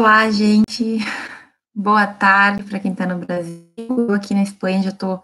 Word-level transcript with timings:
Olá, 0.00 0.30
gente. 0.30 0.98
Boa 1.74 2.06
tarde 2.06 2.62
para 2.62 2.78
quem 2.78 2.92
está 2.92 3.04
no 3.04 3.18
Brasil. 3.18 3.66
Eu 3.76 4.14
aqui 4.14 4.32
na 4.32 4.44
Espanha 4.44 4.80
já 4.80 4.90
estou 4.90 5.20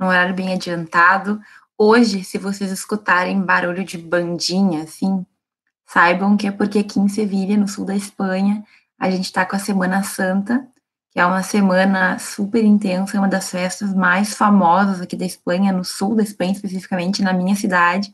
no 0.00 0.08
horário 0.08 0.34
bem 0.34 0.52
adiantado. 0.52 1.40
Hoje, 1.78 2.24
se 2.24 2.36
vocês 2.36 2.72
escutarem 2.72 3.40
barulho 3.40 3.84
de 3.84 3.96
bandinha, 3.96 4.82
assim, 4.82 5.24
saibam 5.86 6.36
que 6.36 6.48
é 6.48 6.50
porque 6.50 6.80
aqui 6.80 6.98
em 6.98 7.08
Sevilha, 7.08 7.56
no 7.56 7.68
sul 7.68 7.84
da 7.84 7.94
Espanha, 7.94 8.64
a 8.98 9.08
gente 9.08 9.26
está 9.26 9.46
com 9.46 9.54
a 9.54 9.60
Semana 9.60 10.02
Santa, 10.02 10.66
que 11.12 11.20
é 11.20 11.24
uma 11.24 11.44
semana 11.44 12.18
super 12.18 12.64
intensa, 12.64 13.16
é 13.16 13.20
uma 13.20 13.28
das 13.28 13.48
festas 13.48 13.94
mais 13.94 14.34
famosas 14.34 15.00
aqui 15.00 15.14
da 15.14 15.24
Espanha, 15.24 15.70
no 15.70 15.84
sul 15.84 16.16
da 16.16 16.24
Espanha, 16.24 16.50
especificamente 16.50 17.22
na 17.22 17.32
minha 17.32 17.54
cidade, 17.54 18.12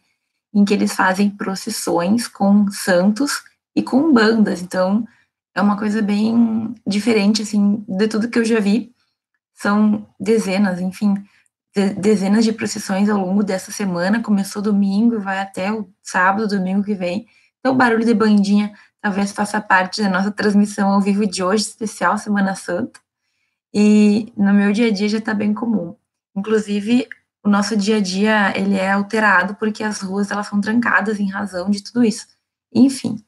em 0.53 0.63
que 0.63 0.75
eles 0.75 0.93
fazem 0.93 1.31
procissões 1.31 2.29
com 2.29 2.71
santos 2.71 3.43
e 3.75 3.83
com 3.83 4.13
bandas. 4.13 4.61
Então, 4.61 5.09
é 5.55 5.61
uma 5.61 5.77
coisa 5.77 6.01
bem 6.01 6.75
diferente, 6.87 7.43
assim, 7.43 7.85
de 7.87 8.09
tudo 8.09 8.29
que 8.29 8.39
eu 8.39 8.45
já 8.45 8.59
vi. 8.59 8.95
São 9.55 10.07
dezenas, 10.19 10.81
enfim, 10.81 11.15
de, 11.75 11.91
dezenas 11.95 12.45
de 12.45 12.53
procissões 12.53 13.09
ao 13.09 13.19
longo 13.19 13.43
dessa 13.43 13.71
semana. 13.71 14.23
Começou 14.23 14.63
domingo 14.63 15.17
e 15.17 15.19
vai 15.19 15.41
até 15.41 15.71
o 15.73 15.89
sábado, 16.03 16.49
domingo 16.49 16.83
que 16.83 16.95
vem. 16.95 17.27
Então, 17.61 17.73
o 17.73 17.77
barulho 17.77 18.05
de 18.05 18.15
bandinha 18.15 18.73
talvez 19.01 19.33
faça 19.33 19.61
parte 19.61 20.03
da 20.03 20.09
nossa 20.09 20.31
transmissão 20.31 20.91
ao 20.91 21.01
vivo 21.01 21.27
de 21.27 21.43
hoje, 21.43 21.65
especial 21.65 22.17
Semana 22.17 22.55
Santa. 22.55 23.01
E 23.75 24.33
no 24.37 24.53
meu 24.53 24.73
dia 24.73 24.89
a 24.89 24.91
dia 24.93 25.09
já 25.09 25.19
está 25.19 25.35
bem 25.35 25.53
comum. 25.53 25.95
Inclusive, 26.35 27.09
o 27.45 27.49
nosso 27.49 27.77
dia 27.77 27.97
a 27.97 28.01
dia 28.01 28.53
ele 28.57 28.77
é 28.77 28.91
alterado 28.91 29.55
porque 29.57 29.83
as 29.83 30.01
ruas 30.01 30.31
elas 30.31 30.47
são 30.47 30.61
trancadas 30.61 31.21
em 31.21 31.29
razão 31.29 31.71
de 31.71 31.83
tudo 31.83 32.05
isso. 32.05 32.27
Enfim, 32.73 33.23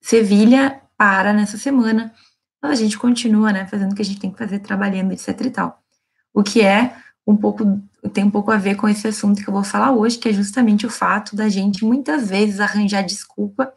Sevilha 0.00 0.80
para 1.00 1.32
nessa 1.32 1.56
semana, 1.56 2.12
mas 2.62 2.72
a 2.72 2.74
gente 2.74 2.98
continua, 2.98 3.50
né, 3.54 3.66
fazendo 3.66 3.92
o 3.92 3.94
que 3.94 4.02
a 4.02 4.04
gente 4.04 4.20
tem 4.20 4.30
que 4.30 4.36
fazer, 4.36 4.58
trabalhando, 4.58 5.12
etc 5.12 5.28
e 5.40 5.50
tal. 5.50 5.82
O 6.34 6.42
que 6.42 6.60
é 6.60 6.94
um 7.26 7.34
pouco, 7.34 7.64
tem 8.12 8.22
um 8.22 8.30
pouco 8.30 8.50
a 8.50 8.58
ver 8.58 8.74
com 8.74 8.86
esse 8.86 9.08
assunto 9.08 9.42
que 9.42 9.48
eu 9.48 9.54
vou 9.54 9.64
falar 9.64 9.92
hoje, 9.92 10.18
que 10.18 10.28
é 10.28 10.32
justamente 10.34 10.84
o 10.84 10.90
fato 10.90 11.34
da 11.34 11.48
gente 11.48 11.86
muitas 11.86 12.28
vezes 12.28 12.60
arranjar 12.60 13.00
desculpa 13.00 13.72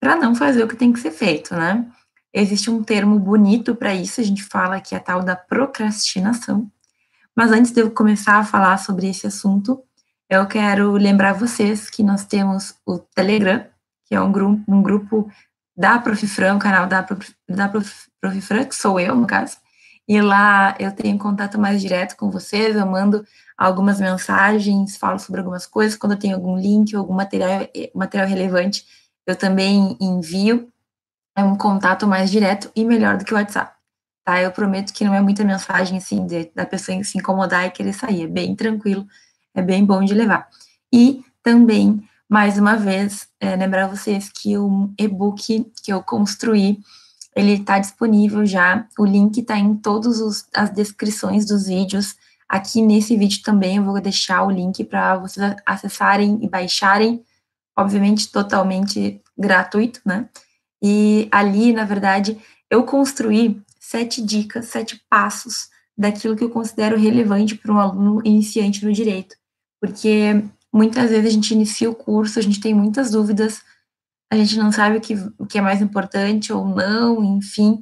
para 0.00 0.16
não 0.16 0.34
fazer 0.34 0.64
o 0.64 0.68
que 0.68 0.74
tem 0.74 0.90
que 0.90 1.00
ser 1.00 1.10
feito, 1.10 1.54
né? 1.54 1.86
Existe 2.32 2.70
um 2.70 2.82
termo 2.82 3.18
bonito 3.18 3.74
para 3.74 3.94
isso, 3.94 4.18
a 4.18 4.24
gente 4.24 4.42
fala 4.42 4.80
que 4.80 4.94
é 4.94 4.98
a 4.98 5.02
tal 5.02 5.22
da 5.22 5.36
procrastinação. 5.36 6.66
Mas 7.36 7.52
antes 7.52 7.72
de 7.72 7.82
eu 7.82 7.90
começar 7.90 8.38
a 8.38 8.44
falar 8.44 8.78
sobre 8.78 9.06
esse 9.06 9.26
assunto, 9.26 9.82
eu 10.30 10.46
quero 10.46 10.92
lembrar 10.92 11.34
vocês 11.34 11.90
que 11.90 12.02
nós 12.02 12.24
temos 12.24 12.74
o 12.86 12.98
Telegram, 12.98 13.66
que 14.06 14.14
é 14.14 14.20
um 14.20 14.32
grupo, 14.32 14.64
um 14.66 14.82
grupo 14.82 15.30
da 15.78 15.96
Profifran, 16.00 16.56
o 16.56 16.58
canal 16.58 16.88
da, 16.88 17.04
Prof, 17.04 17.32
da 17.48 17.68
Profifran, 17.68 18.64
que 18.64 18.74
sou 18.74 18.98
eu, 18.98 19.14
no 19.14 19.28
caso, 19.28 19.58
e 20.08 20.20
lá 20.20 20.74
eu 20.80 20.90
tenho 20.90 21.16
contato 21.16 21.56
mais 21.56 21.80
direto 21.80 22.16
com 22.16 22.30
vocês, 22.30 22.74
eu 22.74 22.84
mando 22.84 23.24
algumas 23.56 24.00
mensagens, 24.00 24.96
falo 24.96 25.20
sobre 25.20 25.40
algumas 25.40 25.66
coisas, 25.66 25.96
quando 25.96 26.12
eu 26.12 26.18
tenho 26.18 26.34
algum 26.34 26.58
link, 26.58 26.96
algum 26.96 27.14
material, 27.14 27.68
material 27.94 28.28
relevante, 28.28 28.84
eu 29.24 29.36
também 29.36 29.96
envio. 30.00 30.68
É 31.36 31.44
um 31.44 31.56
contato 31.56 32.04
mais 32.08 32.30
direto 32.30 32.68
e 32.74 32.84
melhor 32.84 33.16
do 33.16 33.24
que 33.24 33.32
o 33.32 33.36
WhatsApp, 33.36 33.72
tá? 34.24 34.40
Eu 34.42 34.50
prometo 34.50 34.92
que 34.92 35.04
não 35.04 35.14
é 35.14 35.20
muita 35.20 35.44
mensagem, 35.44 35.98
assim, 35.98 36.26
de, 36.26 36.50
da 36.52 36.66
pessoa 36.66 37.04
se 37.04 37.16
incomodar 37.16 37.66
e 37.66 37.70
querer 37.70 37.92
sair, 37.92 38.24
é 38.24 38.26
bem 38.26 38.56
tranquilo, 38.56 39.06
é 39.54 39.62
bem 39.62 39.84
bom 39.84 40.02
de 40.04 40.14
levar. 40.14 40.48
E 40.92 41.22
também 41.40 42.07
mais 42.28 42.58
uma 42.58 42.76
vez, 42.76 43.26
é, 43.40 43.56
lembrar 43.56 43.86
vocês 43.88 44.28
que 44.28 44.58
o 44.58 44.92
e-book 44.98 45.64
que 45.82 45.92
eu 45.92 46.02
construí, 46.02 46.78
ele 47.34 47.54
está 47.54 47.78
disponível 47.78 48.44
já, 48.44 48.86
o 48.98 49.04
link 49.04 49.38
está 49.38 49.56
em 49.56 49.74
todas 49.76 50.46
as 50.54 50.70
descrições 50.70 51.46
dos 51.46 51.66
vídeos, 51.66 52.16
aqui 52.48 52.82
nesse 52.82 53.16
vídeo 53.16 53.42
também 53.42 53.76
eu 53.76 53.84
vou 53.84 54.00
deixar 54.00 54.42
o 54.44 54.50
link 54.50 54.84
para 54.84 55.16
vocês 55.16 55.54
acessarem 55.64 56.38
e 56.42 56.48
baixarem, 56.48 57.22
obviamente 57.76 58.30
totalmente 58.30 59.22
gratuito, 59.36 60.00
né? 60.04 60.28
E 60.82 61.28
ali, 61.30 61.72
na 61.72 61.84
verdade, 61.84 62.38
eu 62.70 62.84
construí 62.84 63.62
sete 63.80 64.22
dicas, 64.22 64.66
sete 64.66 65.02
passos 65.08 65.68
daquilo 65.96 66.36
que 66.36 66.44
eu 66.44 66.50
considero 66.50 66.98
relevante 66.98 67.56
para 67.56 67.72
um 67.72 67.78
aluno 67.78 68.20
iniciante 68.24 68.84
no 68.84 68.92
direito, 68.92 69.36
porque 69.80 70.44
Muitas 70.72 71.10
vezes 71.10 71.26
a 71.26 71.30
gente 71.30 71.54
inicia 71.54 71.90
o 71.90 71.94
curso, 71.94 72.38
a 72.38 72.42
gente 72.42 72.60
tem 72.60 72.74
muitas 72.74 73.10
dúvidas, 73.10 73.62
a 74.30 74.36
gente 74.36 74.58
não 74.58 74.70
sabe 74.70 74.98
o 74.98 75.00
que, 75.00 75.14
o 75.38 75.46
que 75.46 75.58
é 75.58 75.60
mais 75.60 75.80
importante 75.80 76.52
ou 76.52 76.66
não, 76.66 77.24
enfim. 77.24 77.80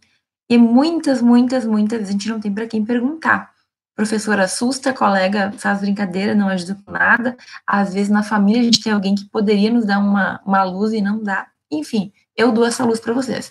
E 0.48 0.56
muitas, 0.56 1.20
muitas, 1.20 1.66
muitas 1.66 1.98
vezes 1.98 2.10
a 2.10 2.12
gente 2.12 2.28
não 2.28 2.40
tem 2.40 2.52
para 2.52 2.68
quem 2.68 2.84
perguntar. 2.84 3.50
O 3.92 3.96
professor 3.96 4.38
assusta, 4.38 4.92
colega 4.92 5.52
faz 5.52 5.80
brincadeira, 5.80 6.34
não 6.34 6.48
ajuda 6.48 6.78
com 6.84 6.92
nada. 6.92 7.36
Às 7.66 7.94
vezes 7.94 8.10
na 8.10 8.22
família 8.22 8.60
a 8.60 8.64
gente 8.64 8.82
tem 8.82 8.92
alguém 8.92 9.14
que 9.14 9.24
poderia 9.24 9.70
nos 9.70 9.84
dar 9.84 9.98
uma, 9.98 10.40
uma 10.46 10.62
luz 10.62 10.92
e 10.92 11.00
não 11.00 11.22
dá. 11.22 11.48
Enfim, 11.70 12.12
eu 12.36 12.52
dou 12.52 12.64
essa 12.64 12.84
luz 12.84 13.00
para 13.00 13.12
vocês. 13.12 13.50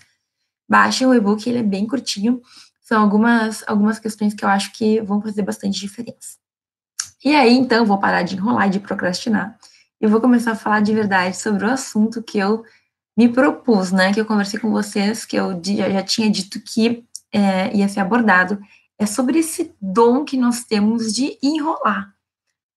Baixem 0.70 1.06
o 1.06 1.14
e-book, 1.14 1.48
ele 1.50 1.60
é 1.60 1.64
bem 1.64 1.86
curtinho. 1.86 2.42
São 2.82 3.02
algumas, 3.02 3.64
algumas 3.68 4.00
questões 4.00 4.34
que 4.34 4.46
eu 4.46 4.50
acho 4.50 4.72
que 4.72 5.02
vão 5.02 5.22
fazer 5.22 5.42
bastante 5.42 5.80
diferença. 5.80 6.38
E 7.26 7.36
aí, 7.36 7.56
então, 7.56 7.88
vou 7.88 7.98
parar 7.98 8.22
de 8.22 8.36
enrolar 8.36 8.68
e 8.68 8.70
de 8.70 8.80
procrastinar 8.80 9.58
e 10.00 10.06
vou 10.06 10.22
começar 10.22 10.52
a 10.52 10.56
falar 10.56 10.82
de 10.82 10.94
verdade 10.94 11.36
sobre 11.36 11.66
o 11.66 11.72
assunto 11.72 12.22
que 12.22 12.38
eu 12.38 12.64
me 13.18 13.28
propus, 13.28 13.92
né? 13.92 14.14
Que 14.14 14.22
eu 14.22 14.26
conversei 14.28 14.60
com 14.60 14.70
vocês, 14.70 15.26
que 15.26 15.36
eu 15.36 15.60
já, 15.64 16.04
tinha 16.04 16.30
dito 16.30 16.62
que 16.62 17.04
é, 17.34 17.76
ia 17.76 17.90
ser 17.90 18.02
abordado. 18.02 18.60
É 19.00 19.08
sobre 19.08 19.40
esse 19.40 19.76
dom 19.82 20.24
que 20.24 20.38
nós 20.38 20.66
temos 20.66 21.12
de 21.12 21.36
enrolar. 21.42 22.14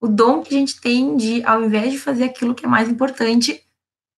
O 0.00 0.08
dom 0.08 0.40
que 0.42 0.54
a 0.54 0.58
gente 0.58 0.80
tem 0.80 1.14
de, 1.14 1.44
ao 1.44 1.62
invés 1.62 1.92
de 1.92 1.98
fazer 1.98 2.24
aquilo 2.24 2.54
que 2.54 2.64
é 2.64 2.68
mais 2.68 2.88
importante, 2.88 3.62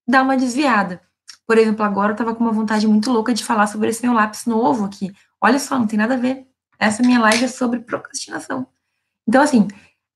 dar 0.07 0.23
uma 0.23 0.37
desviada. 0.37 1.01
Por 1.45 1.59
exemplo, 1.59 1.85
agora 1.85 2.11
eu 2.11 2.15
estava 2.15 2.37
com 2.37 2.45
uma 2.45 2.53
vontade 2.53 2.87
muito 2.87 3.11
louca 3.11 3.35
de 3.35 3.43
falar 3.43 3.67
sobre 3.67 3.89
esse 3.89 4.07
meu 4.07 4.15
lápis 4.15 4.47
novo 4.47 4.85
aqui. 4.85 5.13
Olha 5.41 5.59
só, 5.59 5.77
não 5.77 5.89
tem 5.89 5.99
nada 5.99 6.15
a 6.15 6.19
ver. 6.19 6.47
Essa 6.79 7.03
minha 7.03 7.19
live 7.19 7.47
é 7.47 7.49
sobre 7.49 7.81
procrastinação. 7.81 8.67
Então, 9.27 9.43
assim, 9.43 9.67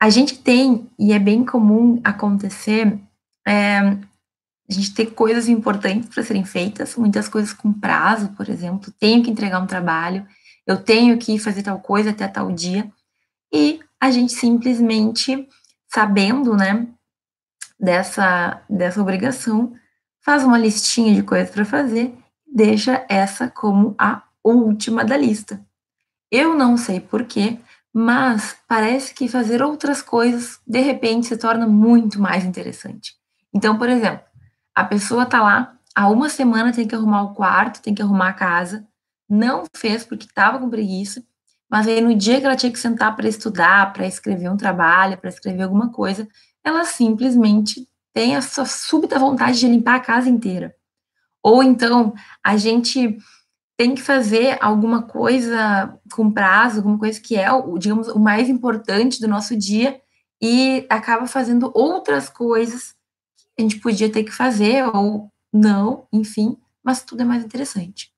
a 0.00 0.10
gente 0.10 0.38
tem, 0.38 0.90
e 0.98 1.12
é 1.12 1.18
bem 1.18 1.44
comum 1.44 2.00
acontecer, 2.04 2.98
é, 3.46 3.78
a 3.78 4.72
gente 4.72 4.94
ter 4.94 5.06
coisas 5.06 5.48
importantes 5.48 6.08
para 6.08 6.22
serem 6.22 6.44
feitas, 6.44 6.96
muitas 6.96 7.28
coisas 7.28 7.52
com 7.52 7.72
prazo, 7.72 8.28
por 8.36 8.48
exemplo, 8.48 8.92
tenho 8.98 9.22
que 9.22 9.30
entregar 9.30 9.60
um 9.60 9.66
trabalho, 9.66 10.26
eu 10.66 10.82
tenho 10.82 11.18
que 11.18 11.38
fazer 11.38 11.62
tal 11.62 11.80
coisa 11.80 12.10
até 12.10 12.26
tal 12.26 12.50
dia, 12.52 12.90
e 13.52 13.80
a 14.00 14.10
gente 14.10 14.32
simplesmente, 14.32 15.48
sabendo, 15.92 16.56
né, 16.56 16.86
dessa, 17.78 18.62
dessa 18.68 19.00
obrigação, 19.00 19.74
faz 20.20 20.42
uma 20.42 20.58
listinha 20.58 21.14
de 21.14 21.22
coisas 21.22 21.50
para 21.50 21.64
fazer 21.64 22.14
deixa 22.54 23.04
essa 23.08 23.50
como 23.50 23.96
a 23.98 24.22
última 24.44 25.04
da 25.04 25.16
lista. 25.16 25.60
Eu 26.30 26.54
não 26.54 26.76
sei 26.76 27.00
porquê, 27.00 27.58
mas 27.94 28.56
parece 28.66 29.14
que 29.14 29.28
fazer 29.28 29.62
outras 29.62 30.02
coisas 30.02 30.58
de 30.66 30.80
repente 30.80 31.28
se 31.28 31.36
torna 31.36 31.64
muito 31.64 32.20
mais 32.20 32.44
interessante. 32.44 33.14
Então, 33.54 33.78
por 33.78 33.88
exemplo, 33.88 34.24
a 34.74 34.84
pessoa 34.84 35.22
está 35.22 35.40
lá, 35.40 35.78
há 35.94 36.08
uma 36.08 36.28
semana 36.28 36.72
tem 36.72 36.88
que 36.88 36.94
arrumar 36.96 37.22
o 37.22 37.34
quarto, 37.34 37.80
tem 37.80 37.94
que 37.94 38.02
arrumar 38.02 38.30
a 38.30 38.32
casa, 38.32 38.84
não 39.30 39.62
fez 39.76 40.04
porque 40.04 40.26
estava 40.26 40.58
com 40.58 40.68
preguiça, 40.68 41.22
mas 41.70 41.86
aí 41.86 42.00
no 42.00 42.16
dia 42.16 42.40
que 42.40 42.46
ela 42.46 42.56
tinha 42.56 42.72
que 42.72 42.80
sentar 42.80 43.14
para 43.14 43.28
estudar, 43.28 43.92
para 43.92 44.06
escrever 44.08 44.50
um 44.50 44.56
trabalho, 44.56 45.16
para 45.16 45.30
escrever 45.30 45.62
alguma 45.62 45.92
coisa, 45.92 46.26
ela 46.64 46.84
simplesmente 46.84 47.88
tem 48.12 48.34
essa 48.34 48.64
súbita 48.64 49.20
vontade 49.20 49.60
de 49.60 49.68
limpar 49.68 49.96
a 49.96 50.00
casa 50.00 50.28
inteira. 50.28 50.74
Ou 51.40 51.62
então, 51.62 52.12
a 52.42 52.56
gente 52.56 53.18
tem 53.76 53.94
que 53.94 54.02
fazer 54.02 54.56
alguma 54.60 55.02
coisa 55.02 55.98
com 56.12 56.30
prazo, 56.30 56.78
alguma 56.78 56.98
coisa 56.98 57.20
que 57.20 57.36
é, 57.36 57.48
digamos, 57.78 58.08
o 58.08 58.18
mais 58.18 58.48
importante 58.48 59.20
do 59.20 59.28
nosso 59.28 59.56
dia 59.56 60.00
e 60.40 60.86
acaba 60.88 61.26
fazendo 61.26 61.70
outras 61.74 62.28
coisas 62.28 62.94
que 63.56 63.60
a 63.60 63.62
gente 63.62 63.80
podia 63.80 64.10
ter 64.10 64.24
que 64.24 64.30
fazer 64.30 64.84
ou 64.94 65.30
não, 65.52 66.06
enfim, 66.12 66.56
mas 66.82 67.02
tudo 67.02 67.22
é 67.22 67.24
mais 67.24 67.44
interessante. 67.44 68.12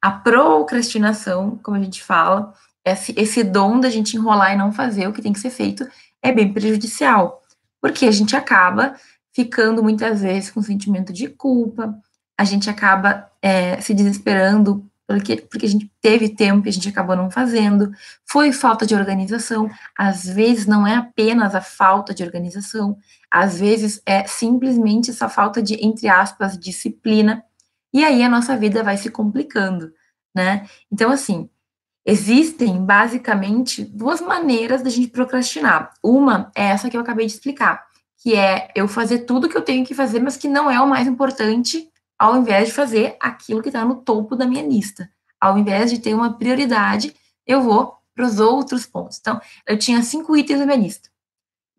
A 0.00 0.10
procrastinação, 0.10 1.58
como 1.62 1.76
a 1.76 1.82
gente 1.82 2.02
fala, 2.02 2.54
esse, 2.84 3.14
esse 3.16 3.42
dom 3.42 3.80
da 3.80 3.90
gente 3.90 4.16
enrolar 4.16 4.52
e 4.52 4.56
não 4.56 4.72
fazer 4.72 5.08
o 5.08 5.12
que 5.12 5.22
tem 5.22 5.32
que 5.32 5.40
ser 5.40 5.50
feito 5.50 5.88
é 6.22 6.30
bem 6.30 6.52
prejudicial, 6.52 7.42
porque 7.80 8.06
a 8.06 8.10
gente 8.10 8.36
acaba 8.36 8.94
ficando 9.32 9.82
muitas 9.82 10.20
vezes 10.20 10.50
com 10.50 10.62
sentimento 10.62 11.12
de 11.12 11.28
culpa, 11.28 11.98
a 12.38 12.44
gente 12.44 12.70
acaba 12.70 13.30
é, 13.42 13.80
se 13.80 13.92
desesperando 13.94 14.88
porque, 15.06 15.36
porque 15.36 15.66
a 15.66 15.68
gente 15.68 15.90
teve 16.00 16.28
tempo 16.30 16.66
e 16.66 16.70
a 16.70 16.72
gente 16.72 16.88
acabou 16.88 17.14
não 17.14 17.30
fazendo, 17.30 17.90
foi 18.24 18.52
falta 18.52 18.86
de 18.86 18.94
organização, 18.94 19.70
às 19.96 20.24
vezes 20.24 20.66
não 20.66 20.86
é 20.86 20.96
apenas 20.96 21.54
a 21.54 21.60
falta 21.60 22.14
de 22.14 22.22
organização, 22.22 22.96
às 23.30 23.58
vezes 23.58 24.00
é 24.06 24.26
simplesmente 24.26 25.10
essa 25.10 25.28
falta 25.28 25.62
de, 25.62 25.74
entre 25.84 26.08
aspas, 26.08 26.58
disciplina, 26.58 27.44
e 27.92 28.04
aí 28.04 28.22
a 28.22 28.28
nossa 28.28 28.56
vida 28.56 28.82
vai 28.82 28.96
se 28.96 29.10
complicando. 29.10 29.92
né? 30.34 30.66
Então, 30.90 31.10
assim, 31.12 31.48
existem 32.04 32.84
basicamente 32.84 33.84
duas 33.84 34.20
maneiras 34.20 34.82
da 34.82 34.90
gente 34.90 35.08
procrastinar. 35.08 35.92
Uma 36.02 36.50
é 36.56 36.64
essa 36.64 36.90
que 36.90 36.96
eu 36.96 37.00
acabei 37.00 37.26
de 37.26 37.32
explicar, 37.32 37.86
que 38.18 38.34
é 38.34 38.68
eu 38.74 38.88
fazer 38.88 39.20
tudo 39.20 39.48
que 39.48 39.56
eu 39.56 39.62
tenho 39.62 39.84
que 39.86 39.94
fazer, 39.94 40.20
mas 40.20 40.36
que 40.36 40.48
não 40.48 40.70
é 40.70 40.80
o 40.80 40.88
mais 40.88 41.06
importante, 41.06 41.88
ao 42.18 42.36
invés 42.36 42.68
de 42.68 42.74
fazer 42.74 43.16
aquilo 43.20 43.62
que 43.62 43.68
está 43.68 43.84
no 43.84 43.96
topo 43.96 44.36
da 44.36 44.46
minha 44.46 44.66
lista. 44.66 45.10
Ao 45.40 45.58
invés 45.58 45.90
de 45.90 45.98
ter 45.98 46.14
uma 46.14 46.38
prioridade, 46.38 47.14
eu 47.46 47.62
vou 47.62 47.96
para 48.14 48.24
os 48.24 48.38
outros 48.38 48.86
pontos. 48.86 49.18
Então, 49.18 49.40
eu 49.66 49.78
tinha 49.78 50.02
cinco 50.02 50.36
itens 50.36 50.60
na 50.60 50.66
minha 50.66 50.78
lista. 50.78 51.08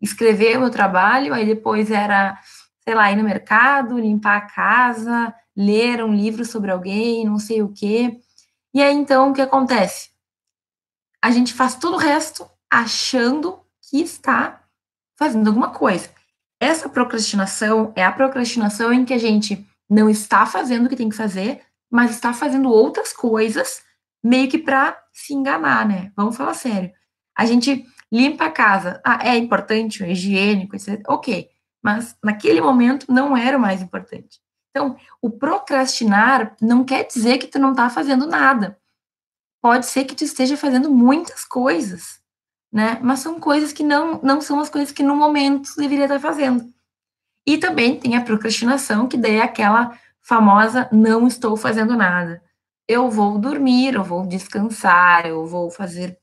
Escrever 0.00 0.56
o 0.56 0.60
meu 0.60 0.70
trabalho, 0.70 1.32
aí 1.32 1.46
depois 1.46 1.90
era, 1.90 2.38
sei 2.84 2.94
lá, 2.94 3.10
ir 3.10 3.16
no 3.16 3.24
mercado, 3.24 3.98
limpar 3.98 4.36
a 4.36 4.40
casa, 4.42 5.34
ler 5.56 6.04
um 6.04 6.14
livro 6.14 6.44
sobre 6.44 6.70
alguém, 6.70 7.24
não 7.24 7.38
sei 7.38 7.62
o 7.62 7.72
quê. 7.72 8.20
E 8.74 8.82
aí, 8.82 8.94
então, 8.94 9.30
o 9.30 9.32
que 9.32 9.40
acontece? 9.40 10.10
A 11.22 11.30
gente 11.30 11.54
faz 11.54 11.74
todo 11.74 11.94
o 11.94 11.98
resto 11.98 12.48
achando 12.70 13.58
que 13.90 14.00
está 14.02 14.62
fazendo 15.16 15.48
alguma 15.48 15.70
coisa. 15.70 16.10
Essa 16.60 16.88
procrastinação 16.88 17.92
é 17.96 18.04
a 18.04 18.12
procrastinação 18.12 18.92
em 18.92 19.04
que 19.04 19.14
a 19.14 19.18
gente 19.18 19.66
não 19.88 20.10
está 20.10 20.46
fazendo 20.46 20.86
o 20.86 20.88
que 20.88 20.96
tem 20.96 21.08
que 21.08 21.16
fazer, 21.16 21.62
mas 21.90 22.10
está 22.10 22.32
fazendo 22.32 22.70
outras 22.70 23.12
coisas 23.12 23.82
meio 24.22 24.48
que 24.48 24.58
para 24.58 24.98
se 25.12 25.32
enganar, 25.32 25.86
né? 25.86 26.12
Vamos 26.16 26.36
falar 26.36 26.54
sério. 26.54 26.90
A 27.36 27.46
gente 27.46 27.86
limpa 28.10 28.46
a 28.46 28.50
casa. 28.50 29.00
Ah, 29.04 29.20
é 29.22 29.36
importante, 29.36 30.02
é 30.02 30.10
higiênico, 30.10 30.74
etc. 30.74 31.02
Ok. 31.08 31.48
Mas 31.82 32.16
naquele 32.22 32.60
momento 32.60 33.06
não 33.08 33.36
era 33.36 33.56
o 33.56 33.60
mais 33.60 33.80
importante. 33.80 34.40
Então, 34.70 34.96
o 35.22 35.30
procrastinar 35.30 36.56
não 36.60 36.84
quer 36.84 37.06
dizer 37.06 37.38
que 37.38 37.46
tu 37.46 37.58
não 37.58 37.70
está 37.70 37.88
fazendo 37.88 38.26
nada. 38.26 38.78
Pode 39.62 39.86
ser 39.86 40.04
que 40.04 40.14
tu 40.14 40.24
esteja 40.24 40.56
fazendo 40.56 40.90
muitas 40.90 41.44
coisas, 41.44 42.20
né? 42.72 42.98
Mas 43.02 43.20
são 43.20 43.40
coisas 43.40 43.72
que 43.72 43.82
não, 43.82 44.20
não 44.22 44.40
são 44.40 44.60
as 44.60 44.68
coisas 44.68 44.92
que 44.92 45.02
no 45.02 45.16
momento 45.16 45.70
deveria 45.76 46.04
estar 46.04 46.20
fazendo. 46.20 46.70
E 47.46 47.58
também 47.58 47.98
tem 47.98 48.16
a 48.16 48.22
procrastinação, 48.22 49.06
que 49.06 49.16
daí 49.16 49.36
é 49.36 49.42
aquela 49.42 49.96
famosa 50.20 50.88
não 50.92 51.26
estou 51.26 51.56
fazendo 51.56 51.96
nada 51.96 52.42
eu 52.88 53.10
vou 53.10 53.38
dormir, 53.38 53.94
eu 53.94 54.04
vou 54.04 54.26
descansar, 54.26 55.26
eu 55.26 55.46
vou 55.46 55.70
fazer 55.70 56.18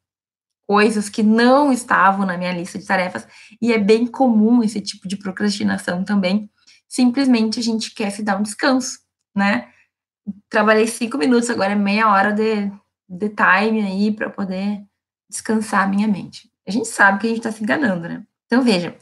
coisas 0.66 1.10
que 1.10 1.22
não 1.22 1.72
estavam 1.72 2.26
na 2.26 2.38
minha 2.38 2.54
lista 2.54 2.80
de 2.80 2.86
tarefas, 2.86 3.28
e 3.62 3.74
é 3.74 3.78
bem 3.78 4.08
comum 4.08 4.64
esse 4.64 4.80
tipo 4.80 5.08
de 5.08 5.18
procrastinação 5.18 6.04
também. 6.06 6.50
Simplesmente 6.88 7.60
a 7.60 7.64
gente 7.64 7.94
quer 7.94 8.12
se 8.12 8.24
dar 8.24 8.38
um 8.38 8.44
descanso, 8.44 9.00
né? 9.36 9.70
Trabalhei 10.50 10.88
cinco 10.88 11.18
minutos, 11.18 11.50
agora 11.50 11.74
é 11.74 11.76
meia 11.76 12.10
hora 12.10 12.32
de, 12.32 12.72
de 13.10 13.30
time 13.30 13.84
aí 13.84 14.12
para 14.12 14.30
poder 14.30 14.82
descansar 15.30 15.84
a 15.84 15.88
minha 15.88 16.08
mente. 16.08 16.50
A 16.66 16.72
gente 16.72 16.88
sabe 16.88 17.20
que 17.20 17.28
a 17.28 17.30
gente 17.30 17.40
está 17.40 17.52
se 17.52 17.62
enganando, 17.62 18.08
né? 18.08 18.24
Então, 18.46 18.62
veja, 18.62 18.96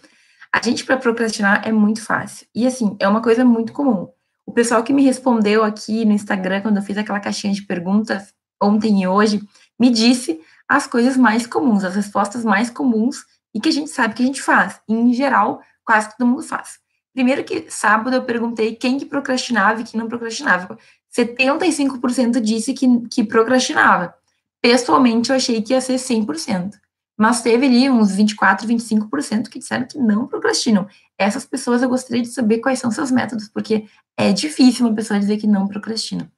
a 0.54 0.62
gente 0.62 0.84
para 0.84 0.98
procrastinar 0.98 1.68
é 1.68 1.72
muito 1.72 2.04
fácil. 2.04 2.46
E 2.54 2.68
assim, 2.68 2.96
é 3.00 3.08
uma 3.08 3.22
coisa 3.22 3.46
muito 3.46 3.72
comum. 3.72 4.10
O 4.46 4.52
pessoal 4.52 4.84
que 4.84 4.92
me 4.92 5.04
respondeu 5.04 5.64
aqui 5.64 6.04
no 6.04 6.12
Instagram, 6.12 6.62
quando 6.62 6.78
eu 6.78 6.84
fiz 6.84 6.98
aquela 6.98 7.20
caixinha 7.20 7.54
de 7.54 7.62
perguntas 7.62 8.34
ontem 8.62 9.02
e 9.02 9.08
hoje, 9.08 9.42
me 9.80 9.90
disse 9.90 10.42
as 10.68 10.86
coisas 10.86 11.16
mais 11.16 11.48
comuns, 11.48 11.84
as 11.84 11.96
respostas 11.96 12.44
mais 12.44 12.70
comuns 12.70 13.24
e 13.54 13.60
que 13.60 13.70
a 13.70 13.72
gente 13.72 13.90
sabe 13.90 14.14
que 14.14 14.24
a 14.24 14.26
gente 14.26 14.42
faz. 14.42 14.80
E, 14.88 14.94
em 14.94 15.14
geral, 15.14 15.62
quase 15.86 16.10
todo 16.18 16.28
mundo 16.28 16.44
faz. 16.44 16.80
Primeiro 17.14 17.44
que 17.44 17.70
sábado 17.70 18.16
eu 18.16 18.24
perguntei 18.24 18.76
quem 18.76 18.98
que 18.98 19.06
procrastinava 19.06 19.82
e 19.82 19.84
quem 19.84 20.00
não 20.00 20.08
procrastinava. 20.08 20.78
75% 21.16 22.40
disse 22.40 22.74
que, 22.74 22.88
que 23.10 23.24
procrastinava. 23.24 24.14
Pessoalmente, 24.62 25.30
eu 25.30 25.36
achei 25.36 25.62
que 25.62 25.74
ia 25.74 25.82
ser 25.82 25.96
100%. 25.96 26.74
Mas 27.22 27.44
teve 27.44 27.68
ali 27.68 27.88
uns 27.88 28.16
24, 28.16 28.68
25% 28.68 29.48
que 29.48 29.60
disseram 29.60 29.86
que 29.86 30.00
não 30.00 30.26
procrastinam. 30.26 30.90
Essas 31.16 31.46
pessoas 31.46 31.84
eu 31.84 31.88
gostaria 31.88 32.24
de 32.24 32.30
saber 32.30 32.58
quais 32.58 32.80
são 32.80 32.90
seus 32.90 33.12
métodos, 33.12 33.48
porque 33.48 33.88
é 34.18 34.34
difícil 34.34 34.88
uma 34.88 34.96
pessoa 34.96 35.20
dizer 35.20 35.38
que 35.38 35.46
não 35.46 35.68
procrastina, 35.68 36.34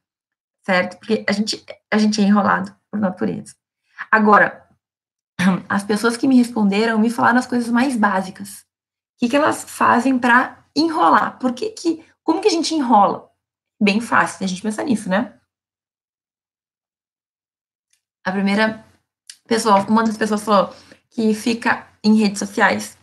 certo? 0.65 0.97
Porque 0.97 1.23
a 1.25 1.31
gente, 1.31 1.63
a 1.89 1.97
gente 1.97 2.19
é 2.19 2.25
enrolado 2.25 2.75
por 2.91 2.99
natureza. 2.99 3.55
Agora, 4.11 4.67
as 5.69 5.85
pessoas 5.85 6.17
que 6.17 6.27
me 6.27 6.35
responderam 6.35 6.99
me 6.99 7.09
falaram 7.09 7.39
as 7.39 7.47
coisas 7.47 7.69
mais 7.69 7.95
básicas. 7.95 8.65
O 9.15 9.19
que, 9.19 9.29
que 9.29 9.37
elas 9.37 9.63
fazem 9.63 10.19
para 10.19 10.65
enrolar? 10.75 11.39
Por 11.39 11.53
que, 11.53 11.69
que 11.69 12.05
como 12.23 12.41
que 12.41 12.49
a 12.49 12.51
gente 12.51 12.75
enrola? 12.75 13.31
Bem 13.81 14.01
fácil 14.01 14.43
a 14.43 14.47
gente 14.49 14.61
pensar 14.61 14.83
nisso, 14.83 15.07
né? 15.07 15.33
A 18.25 18.33
primeira 18.33 18.85
pessoa, 19.47 19.85
uma 19.85 20.03
das 20.03 20.17
pessoas 20.17 20.43
falou 20.43 20.73
que 21.09 21.33
fica 21.33 21.87
em 22.03 22.15
redes 22.15 22.39
sociais. 22.39 22.97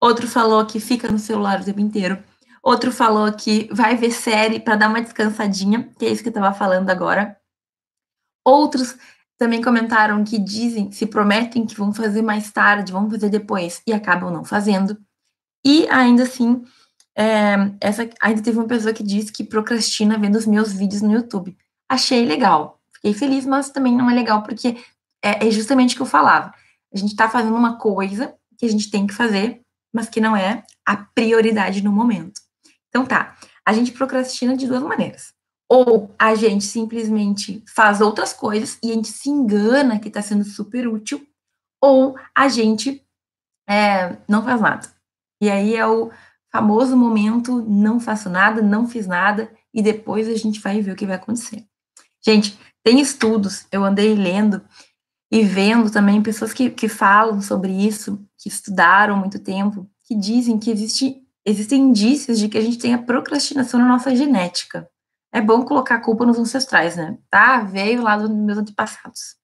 Outro 0.00 0.26
falou 0.26 0.64
que 0.64 0.80
fica 0.80 1.10
no 1.10 1.18
celular 1.18 1.60
o 1.60 1.64
tempo 1.64 1.80
inteiro. 1.80 2.22
Outro 2.62 2.92
falou 2.92 3.32
que 3.32 3.68
vai 3.72 3.96
ver 3.96 4.10
série 4.10 4.60
para 4.60 4.76
dar 4.76 4.88
uma 4.88 5.00
descansadinha, 5.00 5.90
que 5.98 6.06
é 6.06 6.10
isso 6.10 6.22
que 6.22 6.28
eu 6.28 6.32
estava 6.32 6.54
falando 6.54 6.90
agora. 6.90 7.36
Outros 8.44 8.96
também 9.38 9.62
comentaram 9.62 10.22
que 10.22 10.38
dizem, 10.38 10.92
se 10.92 11.06
prometem 11.06 11.64
que 11.64 11.74
vão 11.74 11.92
fazer 11.92 12.20
mais 12.20 12.50
tarde, 12.50 12.92
vão 12.92 13.10
fazer 13.10 13.30
depois 13.30 13.82
e 13.86 13.92
acabam 13.92 14.30
não 14.30 14.44
fazendo. 14.44 14.98
E 15.64 15.88
ainda 15.88 16.24
assim, 16.24 16.62
é, 17.16 17.54
essa, 17.80 18.08
ainda 18.20 18.42
teve 18.42 18.58
uma 18.58 18.66
pessoa 18.66 18.92
que 18.92 19.02
disse 19.02 19.32
que 19.32 19.44
procrastina 19.44 20.18
vendo 20.18 20.36
os 20.36 20.46
meus 20.46 20.72
vídeos 20.72 21.02
no 21.02 21.12
YouTube. 21.12 21.56
Achei 21.88 22.24
legal, 22.24 22.80
fiquei 22.94 23.14
feliz, 23.14 23.46
mas 23.46 23.70
também 23.70 23.96
não 23.96 24.10
é 24.10 24.14
legal 24.14 24.42
porque 24.42 24.76
é, 25.22 25.46
é 25.46 25.50
justamente 25.50 25.94
o 25.94 25.96
que 25.96 26.02
eu 26.02 26.06
falava. 26.06 26.52
A 26.92 26.98
gente 26.98 27.10
está 27.10 27.28
fazendo 27.28 27.54
uma 27.54 27.76
coisa 27.76 28.34
que 28.58 28.66
a 28.66 28.68
gente 28.68 28.90
tem 28.90 29.06
que 29.06 29.14
fazer, 29.14 29.60
mas 29.92 30.08
que 30.08 30.20
não 30.20 30.36
é 30.36 30.64
a 30.86 30.96
prioridade 30.96 31.82
no 31.82 31.92
momento. 31.92 32.40
Então 32.88 33.06
tá, 33.06 33.36
a 33.64 33.72
gente 33.72 33.92
procrastina 33.92 34.56
de 34.56 34.66
duas 34.66 34.82
maneiras. 34.82 35.32
Ou 35.68 36.12
a 36.18 36.34
gente 36.34 36.64
simplesmente 36.64 37.62
faz 37.72 38.00
outras 38.00 38.32
coisas 38.32 38.76
e 38.82 38.90
a 38.90 38.94
gente 38.94 39.08
se 39.08 39.30
engana 39.30 40.00
que 40.00 40.08
está 40.08 40.20
sendo 40.20 40.44
super 40.44 40.88
útil, 40.88 41.24
ou 41.80 42.16
a 42.34 42.48
gente 42.48 43.06
é, 43.68 44.16
não 44.28 44.42
faz 44.42 44.60
nada. 44.60 44.88
E 45.40 45.48
aí 45.48 45.76
é 45.76 45.86
o 45.86 46.10
famoso 46.52 46.96
momento 46.96 47.62
não 47.62 48.00
faço 48.00 48.28
nada, 48.28 48.60
não 48.60 48.88
fiz 48.88 49.06
nada, 49.06 49.50
e 49.72 49.80
depois 49.80 50.28
a 50.28 50.34
gente 50.34 50.60
vai 50.60 50.80
ver 50.80 50.92
o 50.92 50.96
que 50.96 51.06
vai 51.06 51.14
acontecer. 51.14 51.64
Gente, 52.20 52.58
tem 52.82 53.00
estudos, 53.00 53.66
eu 53.70 53.84
andei 53.84 54.14
lendo 54.14 54.60
e 55.30 55.44
vendo 55.44 55.90
também 55.90 56.22
pessoas 56.22 56.52
que, 56.52 56.70
que 56.70 56.88
falam 56.88 57.40
sobre 57.40 57.70
isso, 57.70 58.20
que 58.36 58.48
estudaram 58.48 59.16
muito 59.16 59.38
tempo, 59.38 59.88
que 60.02 60.14
dizem 60.14 60.58
que 60.58 60.70
existe, 60.70 61.22
existem 61.46 61.82
indícios 61.82 62.38
de 62.38 62.48
que 62.48 62.58
a 62.58 62.60
gente 62.60 62.78
tem 62.78 62.94
a 62.94 63.02
procrastinação 63.02 63.78
na 63.78 63.86
nossa 63.86 64.14
genética. 64.14 64.90
É 65.32 65.40
bom 65.40 65.64
colocar 65.64 65.96
a 65.96 66.00
culpa 66.00 66.26
nos 66.26 66.38
ancestrais, 66.38 66.96
né? 66.96 67.16
Tá, 67.30 67.60
veio 67.60 68.02
lá 68.02 68.16
dos 68.16 68.28
meus 68.28 68.58
antepassados. 68.58 69.36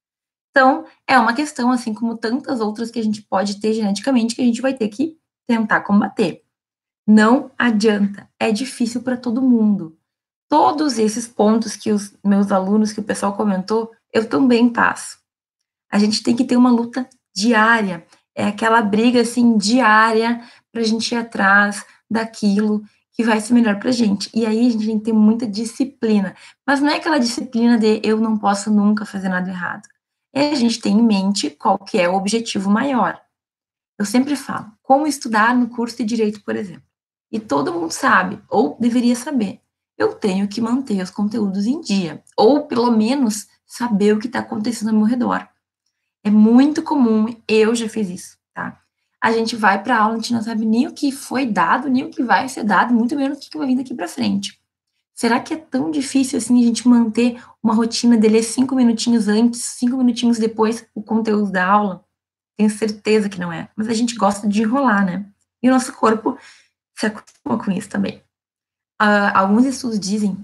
Então, 0.51 0.85
é 1.07 1.17
uma 1.17 1.35
questão, 1.35 1.71
assim 1.71 1.95
como 1.95 2.17
tantas 2.17 2.61
outras 2.61 2.91
que 2.91 2.99
a 2.99 3.05
gente 3.05 3.23
pode 3.23 3.61
ter 3.61 3.73
geneticamente, 3.73 4.35
que 4.35 4.43
a 4.43 4.45
gente 4.45 4.61
vai 4.61 4.75
ter 4.75 4.89
que 4.89 5.17
tentar 5.47 5.83
combater. 5.83 6.43
Não 7.07 7.53
adianta, 7.57 8.29
é 8.41 8.51
difícil 8.51 9.03
para 9.03 9.17
todo 9.17 9.41
mundo. 9.41 9.97
Todos 10.49 10.99
esses 10.99 11.29
pontos 11.29 11.77
que 11.77 11.93
os 11.93 12.17
meus 12.25 12.51
alunos, 12.51 12.93
que 12.93 12.99
o 12.99 13.05
pessoal 13.05 13.37
comentou, 13.37 13.93
eu 14.13 14.29
também 14.29 14.69
passo 14.69 15.25
a 15.91 15.99
gente 15.99 16.23
tem 16.23 16.35
que 16.35 16.45
ter 16.45 16.57
uma 16.57 16.71
luta 16.71 17.09
diária. 17.35 18.07
É 18.35 18.47
aquela 18.47 18.83
briga 18.83 19.21
assim 19.21 19.57
diária 19.57 20.43
para 20.71 20.83
a 20.83 20.85
gente 20.85 21.13
ir 21.13 21.17
atrás 21.17 21.85
daquilo 22.11 22.83
que 23.13 23.25
vai 23.25 23.41
ser 23.41 23.55
melhor 23.55 23.79
para 23.79 23.89
a 23.89 23.93
gente. 23.93 24.31
E 24.35 24.45
aí 24.45 24.67
a 24.67 24.71
gente 24.71 24.87
tem 24.87 24.99
que 24.99 25.05
ter 25.07 25.13
muita 25.13 25.47
disciplina. 25.47 26.37
Mas 26.67 26.81
não 26.81 26.91
é 26.91 26.97
aquela 26.97 27.19
disciplina 27.19 27.79
de 27.79 28.01
eu 28.05 28.21
não 28.21 28.37
posso 28.37 28.71
nunca 28.71 29.07
fazer 29.07 29.31
nada 29.31 29.49
errado. 29.49 29.89
É 30.35 30.51
a 30.51 30.55
gente 30.55 30.81
ter 30.81 30.91
em 30.91 31.03
mente 31.03 31.49
qual 31.49 31.79
que 31.79 31.99
é 31.99 32.07
o 32.09 32.15
objetivo 32.15 32.71
maior. 32.71 33.19
Eu 33.99 34.05
sempre 34.05 34.37
falo, 34.37 34.71
como 34.83 35.07
estudar 35.07 35.57
no 35.57 35.69
curso 35.69 35.97
de 35.97 36.05
direito, 36.05 36.43
por 36.45 36.55
exemplo. 36.55 36.83
E 37.33 37.41
todo 37.41 37.73
mundo 37.73 37.91
sabe, 37.91 38.39
ou 38.51 38.77
deveria 38.79 39.17
saber. 39.17 39.61
Eu 39.97 40.15
tenho 40.15 40.47
que 40.47 40.61
manter 40.61 41.03
os 41.03 41.11
conteúdos 41.11 41.65
em 41.65 41.81
dia, 41.81 42.23
ou 42.37 42.67
pelo 42.67 42.91
menos 42.91 43.47
saber 43.67 44.15
o 44.15 44.19
que 44.19 44.27
está 44.27 44.41
acontecendo 44.41 44.91
ao 44.91 44.97
meu 44.97 45.07
redor. 45.07 45.49
É 46.27 46.31
muito 46.31 46.83
comum, 46.83 47.33
eu 47.47 47.73
já 47.73 47.89
fiz 47.89 48.11
isso, 48.11 48.37
tá? 48.53 48.83
A 49.21 49.31
gente 49.31 49.55
vai 49.55 49.81
para 49.81 49.97
aula, 49.97 50.15
a 50.15 50.17
gente 50.17 50.33
não 50.33 50.43
sabe 50.43 50.67
nem 50.67 50.89
o 50.89 50.93
que 50.93 51.13
foi 51.13 51.47
dado, 51.47 51.89
nem 51.89 52.03
o 52.03 52.11
que 52.11 52.21
vai 52.21 52.49
ser 52.49 52.65
dado, 52.65 52.93
muito 52.93 53.15
menos 53.15 53.39
o 53.39 53.49
que 53.49 53.57
vai 53.57 53.69
vir 53.69 53.77
daqui 53.77 53.95
para 53.95 54.09
frente. 54.09 54.61
Será 55.15 55.39
que 55.39 55.55
é 55.55 55.57
tão 55.57 55.89
difícil 55.89 56.37
assim 56.37 56.61
a 56.61 56.67
gente 56.67 56.89
manter 56.89 57.41
uma 57.63 57.73
rotina 57.73 58.19
de 58.19 58.27
ler 58.27 58.43
cinco 58.43 58.75
minutinhos 58.75 59.29
antes, 59.29 59.63
cinco 59.63 59.97
minutinhos 59.97 60.37
depois 60.37 60.85
o 60.97 61.01
conteúdo 61.01 61.53
da 61.53 61.65
aula? 61.65 62.05
Tenho 62.57 62.71
certeza 62.71 63.29
que 63.29 63.39
não 63.39 63.53
é. 63.53 63.69
Mas 63.77 63.87
a 63.87 63.95
gente 63.95 64.17
gosta 64.17 64.49
de 64.49 64.63
enrolar, 64.63 65.07
né? 65.07 65.27
E 65.63 65.69
o 65.69 65.73
nosso 65.73 65.93
corpo 65.93 66.37
se 66.97 67.07
acostuma 67.07 67.57
com 67.57 67.71
isso 67.71 67.89
também. 67.89 68.17
Uh, 69.01 69.31
alguns 69.33 69.65
estudos 69.65 70.01
dizem 70.01 70.37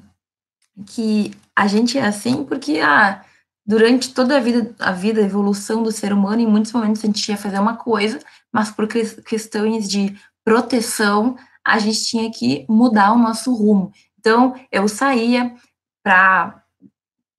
que 0.86 1.32
a 1.56 1.66
gente 1.66 1.98
é 1.98 2.06
assim 2.06 2.44
porque 2.44 2.78
ah, 2.78 3.24
durante 3.64 4.12
toda 4.12 4.36
a 4.36 4.40
vida, 4.40 4.74
a 4.78 4.92
vida, 4.92 5.20
a 5.20 5.24
evolução 5.24 5.82
do 5.82 5.92
ser 5.92 6.12
humano, 6.12 6.40
em 6.40 6.46
muitos 6.46 6.72
momentos 6.72 7.02
a 7.02 7.06
gente 7.06 7.28
ia 7.28 7.36
fazer 7.36 7.58
uma 7.58 7.76
coisa, 7.76 8.18
mas 8.52 8.70
por 8.70 8.86
questões 8.88 9.88
de 9.88 10.16
proteção, 10.44 11.36
a 11.64 11.78
gente 11.78 12.04
tinha 12.04 12.30
que 12.30 12.66
mudar 12.68 13.12
o 13.12 13.18
nosso 13.18 13.54
rumo. 13.54 13.92
Então, 14.18 14.54
eu 14.70 14.88
saía 14.88 15.54
para 16.02 16.62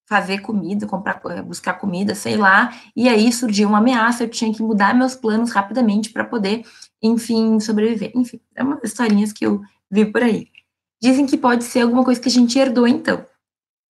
fazer 0.06 0.40
comida, 0.40 0.86
comprar, 0.86 1.20
buscar 1.44 1.74
comida, 1.74 2.14
sei 2.14 2.38
lá, 2.38 2.74
e 2.96 3.10
aí 3.10 3.32
surgiu 3.32 3.68
uma 3.68 3.80
ameaça, 3.80 4.24
eu 4.24 4.30
tinha 4.30 4.54
que 4.54 4.62
mudar 4.62 4.94
meus 4.94 5.16
planos 5.16 5.52
rapidamente 5.52 6.12
para 6.12 6.24
poder, 6.24 6.64
enfim, 7.02 7.60
sobreviver. 7.60 8.12
Enfim, 8.16 8.40
é 8.56 8.64
umas 8.64 8.84
historinhas 8.84 9.34
que 9.34 9.46
eu 9.46 9.62
vi 9.90 10.06
por 10.06 10.22
aí. 10.22 10.48
Dizem 11.02 11.26
que 11.26 11.38
pode 11.38 11.64
ser 11.64 11.82
alguma 11.82 12.04
coisa 12.04 12.20
que 12.20 12.30
a 12.30 12.32
gente 12.32 12.58
herdou, 12.58 12.88
então, 12.88 13.26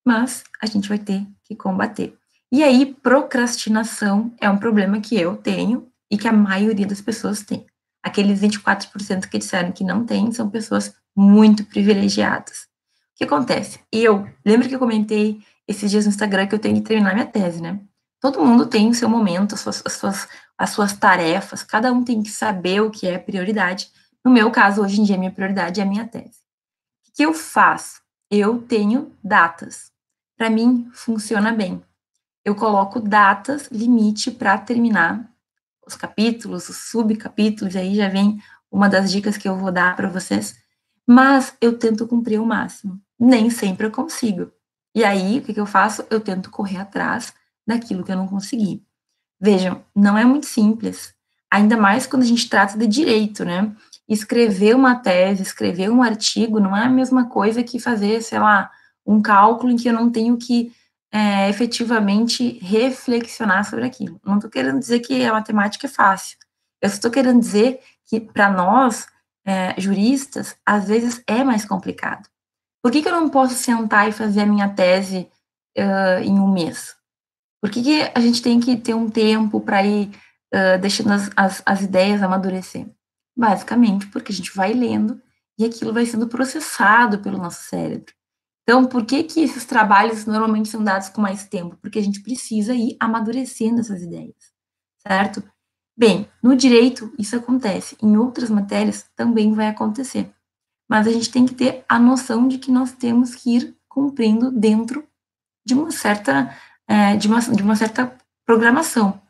mas 0.05 0.43
a 0.61 0.65
gente 0.65 0.89
vai 0.89 0.97
ter 0.97 1.27
que 1.43 1.55
combater. 1.55 2.17
E 2.53 2.61
aí, 2.61 2.85
procrastinação 2.85 4.31
é 4.39 4.47
um 4.47 4.59
problema 4.59 5.01
que 5.01 5.19
eu 5.19 5.35
tenho 5.35 5.91
e 6.11 6.15
que 6.15 6.27
a 6.27 6.31
maioria 6.31 6.85
das 6.85 7.01
pessoas 7.01 7.41
tem. 7.41 7.65
Aqueles 8.03 8.41
24% 8.41 9.27
que 9.27 9.39
disseram 9.39 9.71
que 9.71 9.83
não 9.83 10.05
tem 10.05 10.31
são 10.31 10.51
pessoas 10.51 10.93
muito 11.15 11.65
privilegiadas. 11.65 12.67
O 13.15 13.15
que 13.15 13.23
acontece? 13.23 13.79
Eu, 13.91 14.29
lembra 14.45 14.69
que 14.69 14.75
eu 14.75 14.77
comentei 14.77 15.41
esses 15.67 15.89
dias 15.89 16.05
no 16.05 16.11
Instagram 16.11 16.45
que 16.45 16.53
eu 16.53 16.59
tenho 16.59 16.75
que 16.75 16.87
terminar 16.87 17.15
minha 17.15 17.25
tese, 17.25 17.59
né? 17.59 17.79
Todo 18.21 18.45
mundo 18.45 18.67
tem 18.67 18.87
o 18.87 18.93
seu 18.93 19.09
momento, 19.09 19.55
as 19.55 19.61
suas, 19.61 19.81
as 19.83 19.93
suas, 19.93 20.27
as 20.55 20.69
suas 20.69 20.93
tarefas, 20.93 21.63
cada 21.63 21.91
um 21.91 22.03
tem 22.03 22.21
que 22.21 22.29
saber 22.29 22.81
o 22.81 22.91
que 22.91 23.07
é 23.07 23.17
prioridade. 23.17 23.89
No 24.23 24.29
meu 24.29 24.51
caso, 24.51 24.83
hoje 24.83 25.01
em 25.01 25.03
dia, 25.03 25.17
minha 25.17 25.31
prioridade 25.31 25.79
é 25.79 25.83
a 25.83 25.87
minha 25.87 26.07
tese. 26.07 26.37
O 27.09 27.15
que 27.15 27.23
eu 27.23 27.33
faço? 27.33 27.99
Eu 28.29 28.61
tenho 28.61 29.11
datas. 29.23 29.91
Para 30.37 30.51
mim, 30.51 30.87
funciona 30.93 31.51
bem 31.51 31.81
eu 32.45 32.55
coloco 32.55 32.99
datas, 32.99 33.67
limite 33.71 34.31
para 34.31 34.57
terminar 34.57 35.29
os 35.85 35.95
capítulos, 35.95 36.69
os 36.69 36.77
subcapítulos, 36.89 37.75
aí 37.75 37.95
já 37.95 38.09
vem 38.09 38.39
uma 38.71 38.89
das 38.89 39.11
dicas 39.11 39.37
que 39.37 39.47
eu 39.47 39.57
vou 39.57 39.71
dar 39.71 39.95
para 39.95 40.09
vocês, 40.09 40.55
mas 41.05 41.55
eu 41.61 41.77
tento 41.77 42.07
cumprir 42.07 42.39
o 42.39 42.45
máximo. 42.45 42.99
Nem 43.19 43.49
sempre 43.49 43.87
eu 43.87 43.91
consigo. 43.91 44.51
E 44.95 45.03
aí, 45.03 45.39
o 45.39 45.41
que, 45.41 45.53
que 45.53 45.59
eu 45.59 45.65
faço? 45.65 46.05
Eu 46.09 46.19
tento 46.19 46.49
correr 46.49 46.77
atrás 46.77 47.33
daquilo 47.65 48.03
que 48.03 48.11
eu 48.11 48.15
não 48.15 48.27
consegui. 48.27 48.83
Vejam, 49.39 49.83
não 49.95 50.17
é 50.17 50.23
muito 50.23 50.45
simples, 50.45 51.13
ainda 51.51 51.75
mais 51.77 52.07
quando 52.07 52.23
a 52.23 52.25
gente 52.25 52.49
trata 52.49 52.77
de 52.77 52.87
direito, 52.87 53.43
né? 53.43 53.75
Escrever 54.07 54.75
uma 54.75 54.95
tese, 54.95 55.43
escrever 55.43 55.89
um 55.89 56.01
artigo 56.01 56.59
não 56.59 56.75
é 56.75 56.85
a 56.85 56.89
mesma 56.89 57.29
coisa 57.29 57.63
que 57.63 57.79
fazer, 57.79 58.21
sei 58.21 58.39
lá, 58.39 58.71
um 59.05 59.21
cálculo 59.21 59.71
em 59.71 59.75
que 59.75 59.87
eu 59.87 59.93
não 59.93 60.09
tenho 60.09 60.37
que 60.37 60.71
é, 61.13 61.47
efetivamente 61.47 62.57
reflexionar 62.57 63.63
sobre 63.69 63.85
aquilo. 63.85 64.19
Não 64.25 64.37
estou 64.37 64.49
querendo 64.49 64.79
dizer 64.79 64.99
que 64.99 65.23
a 65.23 65.31
matemática 65.31 65.85
é 65.85 65.89
fácil. 65.89 66.37
Eu 66.81 66.87
estou 66.87 67.11
querendo 67.11 67.39
dizer 67.39 67.79
que, 68.05 68.19
para 68.19 68.49
nós, 68.49 69.05
é, 69.45 69.79
juristas, 69.79 70.55
às 70.65 70.87
vezes 70.87 71.21
é 71.27 71.43
mais 71.43 71.65
complicado. 71.65 72.27
Por 72.81 72.91
que, 72.91 73.03
que, 73.03 73.07
eu 73.07 73.13
não 73.13 73.29
posso 73.29 73.53
sentar 73.53 74.09
e 74.09 74.11
fazer 74.11 74.41
a 74.41 74.45
minha 74.45 74.67
tese 74.67 75.29
uh, 75.77 76.21
em 76.21 76.37
um 76.37 76.51
mês? 76.51 76.95
Por 77.61 77.69
que, 77.69 77.81
que, 77.81 78.11
a 78.13 78.19
gente 78.19 78.41
tem 78.41 78.59
que 78.59 78.75
ter 78.75 78.93
um 78.93 79.09
tempo 79.09 79.61
para 79.61 79.85
ir 79.85 80.09
uh, 80.53 80.81
deixando 80.81 81.13
as, 81.13 81.29
as, 81.35 81.63
as 81.65 81.81
ideias 81.81 82.21
amadurecer? 82.21 82.87
Basicamente, 83.37 84.07
porque 84.07 84.31
a 84.33 84.35
gente 84.35 84.53
vai 84.53 84.73
lendo 84.73 85.21
e 85.57 85.63
aquilo 85.63 85.93
vai 85.93 86.05
sendo 86.05 86.27
processado 86.27 87.19
pelo 87.19 87.37
nosso 87.37 87.61
cérebro. 87.63 88.13
Então, 88.63 88.85
por 88.85 89.05
que, 89.05 89.23
que 89.23 89.41
esses 89.41 89.65
trabalhos 89.65 90.25
normalmente 90.25 90.69
são 90.69 90.83
dados 90.83 91.09
com 91.09 91.21
mais 91.21 91.45
tempo? 91.45 91.77
Porque 91.81 91.99
a 91.99 92.01
gente 92.01 92.21
precisa 92.21 92.73
ir 92.73 92.95
amadurecendo 92.99 93.81
essas 93.81 94.01
ideias, 94.01 94.53
certo? 95.05 95.43
Bem, 95.95 96.27
no 96.41 96.55
direito 96.55 97.13
isso 97.19 97.35
acontece, 97.35 97.97
em 98.01 98.17
outras 98.17 98.49
matérias 98.49 99.05
também 99.15 99.53
vai 99.53 99.67
acontecer. 99.67 100.33
Mas 100.89 101.07
a 101.07 101.11
gente 101.11 101.29
tem 101.29 101.45
que 101.45 101.53
ter 101.53 101.83
a 101.87 101.99
noção 101.99 102.47
de 102.47 102.57
que 102.57 102.71
nós 102.71 102.93
temos 102.93 103.35
que 103.35 103.57
ir 103.57 103.77
cumprindo 103.87 104.49
dentro 104.49 105.05
de 105.65 105.73
uma 105.73 105.91
certa, 105.91 106.57
é, 106.87 107.15
de, 107.17 107.27
uma, 107.27 107.41
de 107.41 107.61
uma 107.61 107.75
certa 107.75 108.17
programação. 108.45 109.21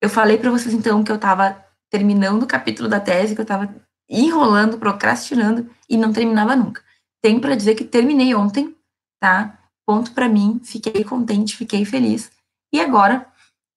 Eu 0.00 0.08
falei 0.08 0.38
para 0.38 0.50
vocês 0.50 0.74
então 0.74 1.04
que 1.04 1.12
eu 1.12 1.16
estava 1.16 1.62
terminando 1.90 2.42
o 2.42 2.46
capítulo 2.46 2.88
da 2.88 2.98
tese, 2.98 3.34
que 3.34 3.40
eu 3.40 3.44
estava 3.44 3.74
enrolando, 4.08 4.78
procrastinando 4.78 5.70
e 5.88 5.96
não 5.96 6.12
terminava 6.12 6.56
nunca 6.56 6.82
tenho 7.24 7.40
para 7.40 7.56
dizer 7.56 7.74
que 7.74 7.86
terminei 7.86 8.34
ontem, 8.34 8.76
tá? 9.18 9.58
Ponto 9.86 10.12
para 10.12 10.28
mim, 10.28 10.60
fiquei 10.62 11.02
contente, 11.02 11.56
fiquei 11.56 11.82
feliz. 11.82 12.30
E 12.70 12.78
agora, 12.78 13.26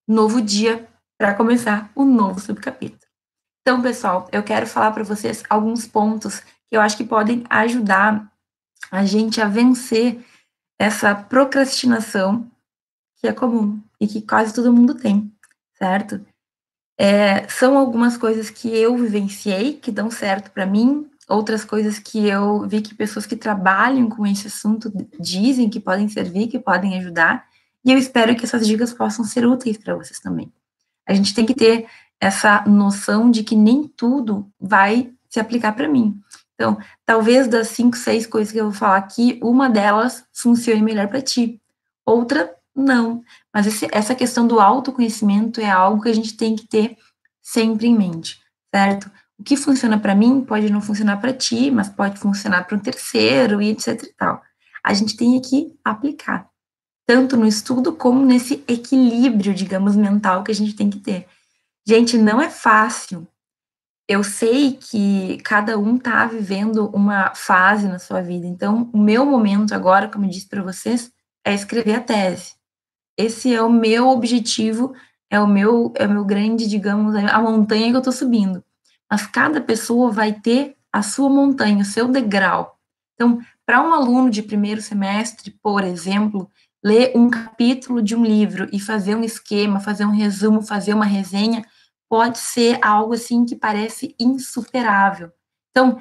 novo 0.06 0.42
dia 0.42 0.86
para 1.18 1.34
começar 1.34 1.90
o 1.96 2.04
um 2.04 2.14
novo 2.14 2.42
subcapítulo. 2.42 3.00
Então, 3.62 3.82
pessoal, 3.82 4.28
eu 4.34 4.44
quero 4.44 4.68
falar 4.68 4.92
para 4.92 5.06
vocês 5.06 5.46
alguns 5.50 5.88
pontos 5.88 6.42
que 6.42 6.76
eu 6.76 6.82
acho 6.82 6.98
que 6.98 7.06
podem 7.06 7.46
ajudar 7.50 8.30
a 8.92 9.06
gente 9.06 9.40
a 9.40 9.48
vencer 9.48 10.22
essa 10.78 11.16
procrastinação 11.16 12.52
que 13.16 13.30
é 13.30 13.34
comum 13.34 13.82
e 13.98 14.08
que 14.08 14.22
quase 14.22 14.54
todo 14.54 14.74
mundo 14.74 14.94
tem, 14.94 15.34
certo? 15.78 16.20
É, 17.00 17.48
são 17.48 17.78
algumas 17.78 18.18
coisas 18.18 18.50
que 18.50 18.68
eu 18.68 18.98
vivenciei, 18.98 19.74
que 19.76 19.90
dão 19.90 20.12
certo 20.12 20.52
para 20.52 20.66
mim, 20.66 21.10
outras 21.28 21.66
coisas 21.66 22.00
que 22.00 22.28
eu 22.28 22.68
vi 22.68 22.82
que 22.82 22.96
pessoas 22.96 23.26
que 23.26 23.36
trabalham 23.36 24.10
com 24.10 24.26
esse 24.26 24.48
assunto 24.48 24.92
dizem 25.20 25.70
que 25.70 25.80
podem 25.80 26.08
servir, 26.08 26.48
que 26.48 26.60
podem 26.60 26.98
ajudar, 26.98 27.46
e 27.84 27.92
eu 27.92 27.98
espero 27.98 28.36
que 28.36 28.46
essas 28.46 28.66
dicas 28.66 28.94
possam 28.94 29.26
ser 29.26 29.46
úteis 29.46 29.78
para 29.78 29.96
vocês 29.96 30.20
também. 30.20 30.52
A 31.08 31.14
gente 31.14 31.34
tem 31.34 31.46
que 31.46 31.54
ter 31.54 31.88
essa 32.20 32.64
noção 32.66 33.30
de 33.30 33.44
que 33.44 33.56
nem 33.56 33.88
tudo 33.88 34.50
vai 34.60 35.12
se 35.30 35.40
aplicar 35.40 35.74
para 35.74 35.88
mim. 35.88 36.20
Então, 36.56 36.78
talvez 37.06 37.48
das 37.48 37.70
cinco, 37.70 37.96
seis 37.96 38.26
coisas 38.26 38.52
que 38.52 38.60
eu 38.60 38.66
vou 38.66 38.74
falar 38.74 38.98
aqui, 38.98 39.40
uma 39.44 39.70
delas 39.70 40.26
funcione 40.34 40.82
melhor 40.82 41.08
para 41.08 41.22
ti, 41.22 41.62
outra 42.06 42.54
não. 42.76 43.24
Mas 43.54 43.68
esse, 43.68 43.88
essa 43.92 44.16
questão 44.16 44.48
do 44.48 44.60
autoconhecimento 44.60 45.62
é 45.62 45.70
algo 45.70 46.02
que 46.02 46.10
a 46.10 46.16
gente 46.16 46.36
tem 46.36 46.56
que 46.56 46.68
ter 46.68 46.98
sempre 47.42 47.88
em 47.88 47.96
mente, 47.96 48.40
certo? 48.74 49.10
O 49.40 49.44
que 49.44 49.56
funciona 49.56 50.00
para 50.00 50.16
mim 50.16 50.42
pode 50.42 50.70
não 50.72 50.82
funcionar 50.82 51.18
para 51.18 51.34
ti, 51.34 51.70
mas 51.70 51.90
pode 51.90 52.20
funcionar 52.20 52.66
para 52.66 52.76
um 52.76 52.80
terceiro 52.80 53.62
e 53.62 53.70
etc 53.70 54.04
e 54.04 54.14
tal. 54.14 54.42
A 54.84 54.94
gente 54.94 55.16
tem 55.16 55.40
que 55.40 55.78
aplicar, 55.84 56.50
tanto 57.06 57.38
no 57.38 57.46
estudo 57.46 57.94
como 57.94 58.26
nesse 58.26 58.64
equilíbrio, 58.68 59.54
digamos, 59.54 59.96
mental 59.96 60.44
que 60.44 60.52
a 60.52 60.56
gente 60.56 60.76
tem 60.76 60.90
que 60.90 61.00
ter. 61.00 61.28
Gente, 61.86 62.18
não 62.18 62.42
é 62.42 62.50
fácil. 62.50 63.28
Eu 64.10 64.24
sei 64.24 64.74
que 64.74 65.38
cada 65.44 65.78
um 65.78 65.98
está 65.98 66.26
vivendo 66.26 66.90
uma 66.90 67.36
fase 67.36 67.88
na 67.88 68.00
sua 68.00 68.22
vida. 68.22 68.48
Então, 68.48 68.90
o 68.94 68.98
meu 68.98 69.26
momento 69.26 69.76
agora, 69.76 70.08
como 70.08 70.26
eu 70.26 70.30
disse 70.30 70.48
para 70.48 70.64
vocês, 70.64 71.12
é 71.46 71.54
escrever 71.54 71.96
a 71.96 72.02
tese. 72.02 72.56
Esse 73.18 73.54
é 73.54 73.62
o 73.62 73.70
meu 73.70 74.08
objetivo, 74.08 74.94
é 75.30 75.40
o 75.40 75.48
meu, 75.48 75.92
é 75.96 76.08
o 76.08 76.10
meu 76.10 76.24
grande, 76.24 76.68
digamos, 76.68 77.16
a 77.16 77.42
montanha 77.42 77.90
que 77.90 77.96
eu 77.96 78.00
estou 78.00 78.14
subindo 78.14 78.64
cada 79.32 79.62
pessoa 79.62 80.12
vai 80.12 80.34
ter 80.34 80.76
a 80.92 81.02
sua 81.02 81.30
montanha, 81.30 81.82
o 81.82 81.86
seu 81.86 82.08
degrau. 82.08 82.78
Então, 83.14 83.40
para 83.66 83.82
um 83.82 83.94
aluno 83.94 84.30
de 84.30 84.42
primeiro 84.42 84.82
semestre, 84.82 85.52
por 85.62 85.84
exemplo, 85.84 86.50
ler 86.84 87.12
um 87.16 87.30
capítulo 87.30 88.02
de 88.02 88.16
um 88.16 88.24
livro 88.24 88.70
e 88.72 88.80
fazer 88.80 89.16
um 89.16 89.24
esquema, 89.24 89.80
fazer 89.80 90.06
um 90.06 90.12
resumo, 90.12 90.62
fazer 90.62 90.94
uma 90.94 91.06
resenha, 91.06 91.66
pode 92.10 92.38
ser 92.38 92.80
algo 92.82 93.14
assim 93.14 93.46
que 93.46 93.56
parece 93.56 94.16
insuperável. 94.20 95.32
Então, 95.72 96.00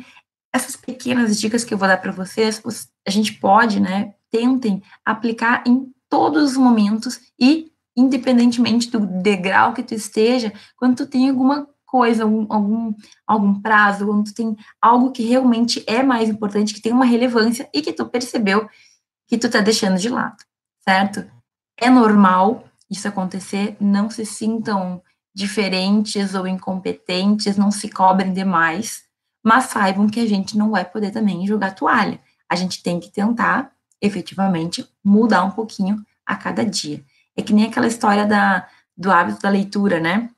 essas 0.52 0.76
pequenas 0.76 1.38
dicas 1.38 1.64
que 1.64 1.74
eu 1.74 1.78
vou 1.78 1.88
dar 1.88 1.96
para 1.98 2.12
vocês, 2.12 2.62
a 3.06 3.10
gente 3.10 3.34
pode, 3.34 3.80
né, 3.80 4.14
tentem 4.30 4.82
aplicar 5.04 5.64
em 5.66 5.92
todos 6.08 6.52
os 6.52 6.56
momentos 6.56 7.20
e 7.38 7.72
independentemente 7.96 8.90
do 8.90 9.00
degrau 9.00 9.72
que 9.72 9.82
tu 9.82 9.94
esteja, 9.94 10.52
quando 10.76 10.96
tu 10.96 11.06
tem 11.06 11.30
alguma 11.30 11.66
coisa, 11.86 12.24
algum, 12.24 12.46
algum, 12.50 12.94
algum 13.26 13.60
prazo, 13.60 14.06
quando 14.06 14.24
tu 14.24 14.34
tem 14.34 14.56
algo 14.82 15.12
que 15.12 15.22
realmente 15.22 15.82
é 15.86 16.02
mais 16.02 16.28
importante, 16.28 16.74
que 16.74 16.82
tem 16.82 16.92
uma 16.92 17.04
relevância 17.04 17.68
e 17.72 17.80
que 17.80 17.92
tu 17.92 18.06
percebeu 18.06 18.68
que 19.26 19.38
tu 19.38 19.48
tá 19.48 19.60
deixando 19.60 19.98
de 19.98 20.08
lado, 20.08 20.36
certo? 20.86 21.24
É 21.78 21.88
normal 21.88 22.64
isso 22.90 23.08
acontecer, 23.08 23.76
não 23.80 24.08
se 24.10 24.24
sintam 24.24 25.02
diferentes 25.34 26.34
ou 26.34 26.46
incompetentes, 26.46 27.56
não 27.56 27.70
se 27.70 27.88
cobrem 27.88 28.32
demais, 28.32 29.02
mas 29.44 29.64
saibam 29.64 30.08
que 30.08 30.20
a 30.20 30.26
gente 30.26 30.56
não 30.56 30.70
vai 30.70 30.84
poder 30.84 31.10
também 31.10 31.46
jogar 31.46 31.74
toalha. 31.74 32.20
A 32.48 32.56
gente 32.56 32.82
tem 32.82 32.98
que 32.98 33.10
tentar, 33.10 33.72
efetivamente, 34.00 34.88
mudar 35.04 35.44
um 35.44 35.50
pouquinho 35.50 36.04
a 36.24 36.36
cada 36.36 36.64
dia. 36.64 37.04
É 37.36 37.42
que 37.42 37.52
nem 37.52 37.66
aquela 37.66 37.86
história 37.86 38.24
da, 38.24 38.66
do 38.96 39.10
hábito 39.10 39.42
da 39.42 39.50
leitura, 39.50 40.00
né? 40.00 40.30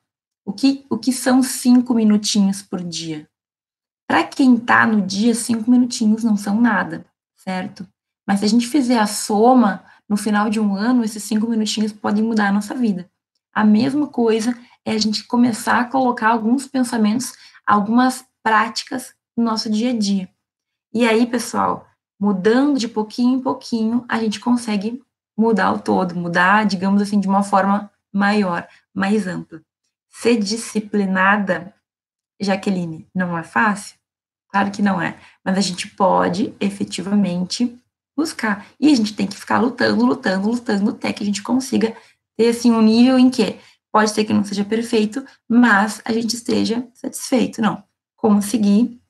O 0.49 0.53
que, 0.55 0.87
o 0.89 0.97
que 0.97 1.13
são 1.13 1.43
cinco 1.43 1.93
minutinhos 1.93 2.63
por 2.63 2.83
dia? 2.83 3.29
Para 4.09 4.25
quem 4.25 4.55
está 4.55 4.87
no 4.87 5.03
dia, 5.03 5.35
cinco 5.35 5.71
minutinhos 5.71 6.25
não 6.25 6.39
são 6.39 6.59
nada, 6.59 7.05
certo? 7.37 7.87
Mas 8.27 8.41
se 8.41 8.47
a 8.47 8.49
gente 8.49 8.67
fizer 8.67 8.99
a 8.99 9.07
soma, 9.07 9.85
no 10.09 10.17
final 10.17 10.49
de 10.49 10.59
um 10.59 10.75
ano, 10.75 11.05
esses 11.05 11.23
cinco 11.23 11.47
minutinhos 11.47 11.93
podem 11.93 12.25
mudar 12.25 12.49
a 12.49 12.53
nossa 12.53 12.75
vida. 12.75 13.11
A 13.53 13.63
mesma 13.63 14.07
coisa 14.07 14.59
é 14.87 14.93
a 14.93 14.99
gente 14.99 15.27
começar 15.27 15.81
a 15.81 15.85
colocar 15.85 16.29
alguns 16.31 16.67
pensamentos, 16.67 17.35
algumas 17.67 18.25
práticas 18.43 19.15
no 19.37 19.45
nosso 19.45 19.69
dia 19.69 19.91
a 19.91 19.99
dia. 19.99 20.31
E 20.95 21.07
aí, 21.07 21.27
pessoal, 21.27 21.87
mudando 22.19 22.79
de 22.79 22.89
pouquinho 22.89 23.37
em 23.37 23.43
pouquinho, 23.43 24.03
a 24.09 24.19
gente 24.19 24.41
consegue 24.41 25.03
mudar 25.37 25.73
o 25.73 25.79
todo, 25.79 26.17
mudar, 26.17 26.65
digamos 26.65 27.03
assim, 27.03 27.21
de 27.21 27.29
uma 27.29 27.43
forma 27.43 27.93
maior, 28.11 28.67
mais 28.95 29.27
ampla. 29.27 29.63
Ser 30.11 30.37
disciplinada, 30.37 31.75
Jaqueline, 32.41 33.07
não 33.15 33.37
é 33.37 33.43
fácil? 33.43 33.97
Claro 34.51 34.71
que 34.71 34.81
não 34.81 35.01
é, 35.01 35.19
mas 35.45 35.59
a 35.59 35.61
gente 35.61 35.89
pode 35.89 36.55
efetivamente 36.59 37.79
buscar. 38.17 38.67
E 38.81 38.91
a 38.91 38.95
gente 38.95 39.15
tem 39.15 39.27
que 39.27 39.37
ficar 39.37 39.59
lutando, 39.59 40.05
lutando, 40.05 40.49
lutando 40.49 40.91
até 40.91 41.13
que 41.13 41.23
a 41.23 41.27
gente 41.27 41.43
consiga 41.43 41.97
ter 42.37 42.49
assim 42.49 42.73
um 42.73 42.83
nível 42.83 43.19
em 43.19 43.31
que 43.31 43.59
pode 43.93 44.11
ser 44.11 44.25
que 44.25 44.33
não 44.33 44.45
seja 44.45 44.65
perfeito, 44.65 45.25
mas 45.49 46.01
a 46.05 46.13
gente 46.13 46.35
esteja 46.35 46.87
satisfeito. 46.95 47.61
Não, 47.61 47.83
consegui, 48.17 49.01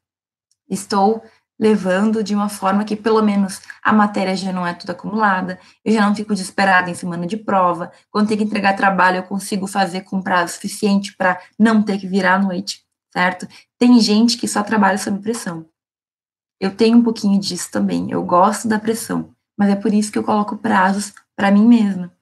estou 0.68 1.22
levando 1.58 2.22
de 2.22 2.34
uma 2.34 2.48
forma 2.48 2.84
que 2.84 2.94
pelo 2.94 3.20
menos 3.20 3.60
a 3.82 3.92
matéria 3.92 4.36
já 4.36 4.52
não 4.52 4.66
é 4.66 4.72
tudo 4.72 4.90
acumulada, 4.90 5.58
eu 5.84 5.92
já 5.92 6.06
não 6.06 6.14
fico 6.14 6.32
desesperada 6.32 6.90
em 6.90 6.94
semana 6.94 7.26
de 7.26 7.36
prova, 7.36 7.90
quando 8.10 8.28
tem 8.28 8.38
que 8.38 8.44
entregar 8.44 8.76
trabalho 8.76 9.16
eu 9.18 9.22
consigo 9.24 9.66
fazer 9.66 10.02
com 10.02 10.22
prazo 10.22 10.54
suficiente 10.54 11.16
para 11.16 11.40
não 11.58 11.82
ter 11.82 11.98
que 11.98 12.06
virar 12.06 12.34
à 12.34 12.38
noite, 12.38 12.84
certo? 13.12 13.48
Tem 13.78 13.98
gente 14.00 14.36
que 14.36 14.46
só 14.46 14.62
trabalha 14.62 14.98
sob 14.98 15.18
pressão. 15.20 15.66
Eu 16.60 16.74
tenho 16.74 16.98
um 16.98 17.02
pouquinho 17.02 17.40
disso 17.40 17.70
também, 17.70 18.10
eu 18.10 18.22
gosto 18.22 18.68
da 18.68 18.78
pressão, 18.78 19.30
mas 19.56 19.70
é 19.70 19.76
por 19.76 19.92
isso 19.92 20.12
que 20.12 20.18
eu 20.18 20.24
coloco 20.24 20.56
prazos 20.56 21.12
para 21.36 21.50
mim 21.50 21.66
mesma. 21.66 22.12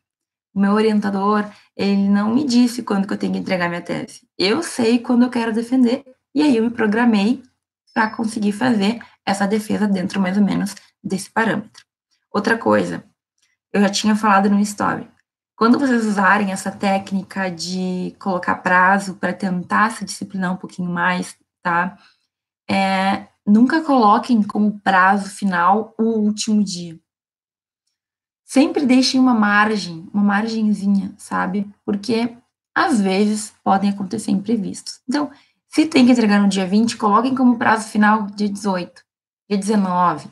O 0.55 0.61
meu 0.61 0.73
orientador, 0.73 1.45
ele 1.77 2.09
não 2.09 2.35
me 2.35 2.43
disse 2.43 2.83
quando 2.83 3.07
que 3.07 3.13
eu 3.13 3.19
tenho 3.19 3.35
que 3.35 3.39
entregar 3.39 3.69
minha 3.69 3.83
tese. 3.83 4.23
Eu 4.39 4.63
sei 4.63 4.99
quando 4.99 5.25
eu 5.25 5.31
quero 5.31 5.53
defender, 5.53 6.03
e 6.35 6.41
aí 6.43 6.57
eu 6.57 6.65
me 6.65 6.71
programei 6.71 7.43
para 7.97 8.11
conseguir 8.11 8.53
fazer 8.53 9.03
essa 9.25 9.47
defesa 9.47 9.89
dentro 9.89 10.21
mais 10.21 10.37
ou 10.37 10.45
menos 10.45 10.75
desse 11.03 11.31
parâmetro. 11.31 11.83
Outra 12.31 12.59
coisa, 12.59 13.03
eu 13.73 13.81
já 13.81 13.89
tinha 13.89 14.15
falado 14.15 14.51
no 14.51 14.61
story. 14.61 15.09
Quando 15.57 15.79
vocês 15.79 16.05
usarem 16.05 16.53
essa 16.53 16.71
técnica 16.71 17.51
de 17.51 18.15
colocar 18.19 18.57
prazo 18.57 19.15
para 19.15 19.33
tentar 19.33 19.93
se 19.93 20.05
disciplinar 20.05 20.53
um 20.53 20.59
pouquinho 20.59 20.91
mais, 20.91 21.39
tá? 21.63 21.97
É, 22.71 23.29
nunca 23.47 23.81
coloquem 23.81 24.43
como 24.43 24.79
prazo 24.81 25.31
final 25.31 25.95
o 25.99 26.19
último 26.19 26.63
dia. 26.63 27.01
Sempre 28.45 28.85
deixem 28.85 29.19
uma 29.19 29.33
margem, 29.33 30.07
uma 30.13 30.23
margenzinha, 30.23 31.15
sabe? 31.17 31.67
Porque 31.83 32.37
às 32.75 33.01
vezes 33.01 33.55
podem 33.65 33.89
acontecer 33.89 34.33
imprevistos. 34.33 35.01
Então, 35.09 35.31
se 35.77 35.85
tem 35.85 36.07
que 36.07 36.13
entregar 36.13 36.41
no 36.41 36.49
dia 36.49 36.67
20, 36.67 36.97
coloquem 36.97 37.35
como 37.35 37.59
prazo 37.59 37.91
final 37.91 38.29
dia 38.29 38.49
18 38.49 39.05
dia 39.47 39.59
19, 39.59 40.27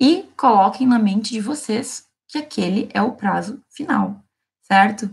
e 0.00 0.24
coloquem 0.36 0.88
na 0.88 0.98
mente 0.98 1.30
de 1.30 1.40
vocês 1.40 2.04
que 2.26 2.36
aquele 2.36 2.88
é 2.92 3.00
o 3.00 3.12
prazo 3.12 3.62
final, 3.70 4.20
certo? 4.60 5.08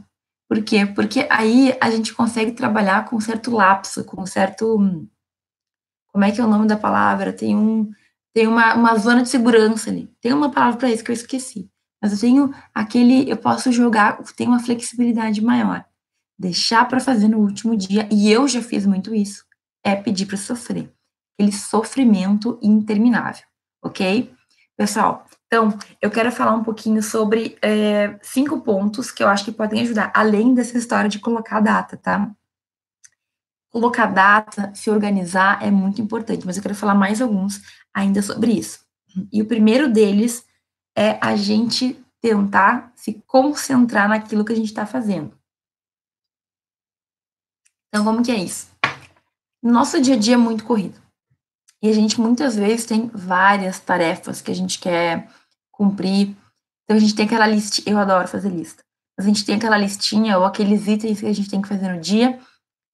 Por 0.50 0.64
quê? 0.64 0.88
Porque 0.88 1.28
aí 1.30 1.78
a 1.80 1.92
gente 1.92 2.16
consegue 2.16 2.54
trabalhar 2.54 3.06
com 3.06 3.16
um 3.16 3.22
certo 3.22 3.52
lapso, 3.52 4.04
com 4.04 4.24
um 4.24 4.26
certo. 4.26 4.76
Como 6.12 6.24
é 6.24 6.32
que 6.32 6.42
é 6.42 6.44
o 6.44 6.50
nome 6.50 6.68
da 6.68 6.78
palavra? 6.78 7.32
Tem 7.32 7.56
um. 7.56 7.92
Tem 8.34 8.48
uma, 8.48 8.74
uma 8.74 8.98
zona 8.98 9.22
de 9.22 9.30
segurança 9.30 9.92
ali. 9.92 10.12
Tem 10.20 10.34
uma 10.34 10.50
palavra 10.50 10.80
para 10.80 10.90
isso 10.90 11.04
que 11.04 11.12
eu 11.12 11.16
esqueci. 11.16 11.70
Mas 12.02 12.12
eu 12.12 12.20
tenho 12.20 12.52
aquele. 12.74 13.30
Eu 13.30 13.38
posso 13.38 13.72
jogar, 13.72 14.18
tem 14.36 14.48
uma 14.48 14.60
flexibilidade 14.60 15.42
maior. 15.42 15.86
Deixar 16.40 16.86
para 16.88 17.00
fazer 17.00 17.28
no 17.28 17.38
último 17.38 17.78
dia, 17.78 18.10
e 18.12 18.32
eu 18.32 18.48
já 18.48 18.64
fiz 18.64 18.84
muito 18.86 19.14
isso, 19.14 19.45
é 19.86 19.96
pedir 19.96 20.26
para 20.26 20.36
sofrer 20.36 20.92
aquele 21.38 21.52
sofrimento 21.52 22.58
interminável, 22.62 23.44
ok? 23.84 24.34
Pessoal, 24.76 25.26
então, 25.48 25.78
eu 26.02 26.10
quero 26.10 26.32
falar 26.32 26.54
um 26.54 26.64
pouquinho 26.64 27.02
sobre 27.04 27.58
é, 27.62 28.18
cinco 28.22 28.62
pontos 28.62 29.12
que 29.12 29.24
eu 29.24 29.28
acho 29.28 29.46
que 29.46 29.52
podem 29.52 29.82
ajudar, 29.82 30.12
além 30.14 30.54
dessa 30.54 30.78
história 30.78 31.10
de 31.10 31.20
colocar 31.20 31.62
data, 31.62 31.96
tá? 31.96 32.30
Colocar 33.70 34.08
data, 34.08 34.74
se 34.74 34.90
organizar 34.90 35.62
é 35.64 35.70
muito 35.70 36.02
importante, 36.02 36.46
mas 36.46 36.58
eu 36.58 36.64
quero 36.64 36.76
falar 36.76 36.96
mais 36.96 37.22
alguns 37.22 37.62
ainda 37.94 38.22
sobre 38.22 38.52
isso. 38.54 38.86
E 39.32 39.42
o 39.42 39.46
primeiro 39.46 39.90
deles 39.90 40.46
é 40.98 41.18
a 41.22 41.36
gente 41.36 42.04
tentar 42.20 42.92
se 42.96 43.22
concentrar 43.28 44.10
naquilo 44.10 44.44
que 44.44 44.54
a 44.54 44.56
gente 44.56 44.68
está 44.68 44.86
fazendo. 44.86 45.38
Então, 47.88 48.04
como 48.04 48.24
que 48.24 48.32
é 48.32 48.38
isso? 48.38 48.75
Nosso 49.66 50.00
dia 50.00 50.14
a 50.14 50.18
dia 50.20 50.36
é 50.36 50.38
muito 50.38 50.64
corrido. 50.64 51.02
E 51.82 51.90
a 51.90 51.92
gente 51.92 52.22
muitas 52.22 52.56
vezes 52.56 52.86
tem 52.86 53.10
várias 53.12 53.80
tarefas 53.80 54.40
que 54.40 54.52
a 54.52 54.56
gente 54.56 54.78
quer 54.78 55.28
cumprir. 55.72 56.36
Então 56.84 56.96
a 56.96 57.00
gente 57.00 57.16
tem 57.16 57.26
aquela 57.26 57.48
listinha, 57.48 57.92
eu 57.92 57.98
adoro 57.98 58.28
fazer 58.28 58.50
lista. 58.50 58.84
A 59.18 59.24
gente 59.24 59.44
tem 59.44 59.56
aquela 59.56 59.76
listinha 59.76 60.38
ou 60.38 60.46
aqueles 60.46 60.88
itens 60.88 61.20
que 61.20 61.26
a 61.26 61.34
gente 61.34 61.50
tem 61.50 61.64
que 61.64 61.68
fazer 61.68 61.92
no 61.92 62.00
dia. 62.00 62.40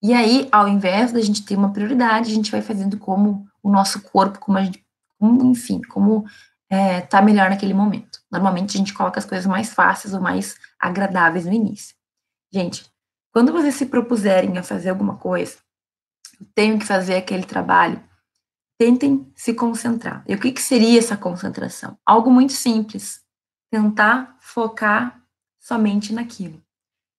E 0.01 0.13
aí, 0.13 0.47
ao 0.49 0.65
invés 0.65 1.11
da 1.11 1.19
gente 1.19 1.43
ter 1.43 1.57
uma 1.57 1.73
prioridade, 1.73 2.31
a 2.31 2.33
gente 2.33 2.49
vai 2.49 2.61
fazendo 2.61 2.97
como 2.97 3.45
o 3.61 3.69
nosso 3.69 4.01
corpo, 4.03 4.39
como 4.39 4.57
a 4.57 4.63
gente, 4.63 4.81
enfim, 5.21 5.81
como 5.81 6.23
é, 6.69 7.01
tá 7.01 7.21
melhor 7.21 7.49
naquele 7.49 7.73
momento. 7.73 8.21
Normalmente 8.31 8.77
a 8.77 8.79
gente 8.79 8.93
coloca 8.93 9.19
as 9.19 9.25
coisas 9.25 9.45
mais 9.45 9.73
fáceis 9.73 10.13
ou 10.13 10.21
mais 10.21 10.55
agradáveis 10.79 11.45
no 11.45 11.51
início. 11.51 11.93
Gente, 12.49 12.89
quando 13.33 13.51
vocês 13.51 13.75
se 13.75 13.87
propuserem 13.87 14.57
a 14.57 14.63
fazer 14.63 14.89
alguma 14.89 15.17
coisa, 15.17 15.57
tenho 16.55 16.79
que 16.79 16.85
fazer 16.85 17.15
aquele 17.15 17.43
trabalho, 17.43 18.01
tentem 18.77 19.31
se 19.35 19.53
concentrar. 19.53 20.23
E 20.27 20.33
o 20.33 20.39
que, 20.39 20.51
que 20.51 20.61
seria 20.61 20.99
essa 20.99 21.15
concentração? 21.15 21.97
Algo 22.05 22.31
muito 22.31 22.53
simples. 22.53 23.21
Tentar 23.69 24.37
focar 24.41 25.21
somente 25.59 26.11
naquilo. 26.13 26.61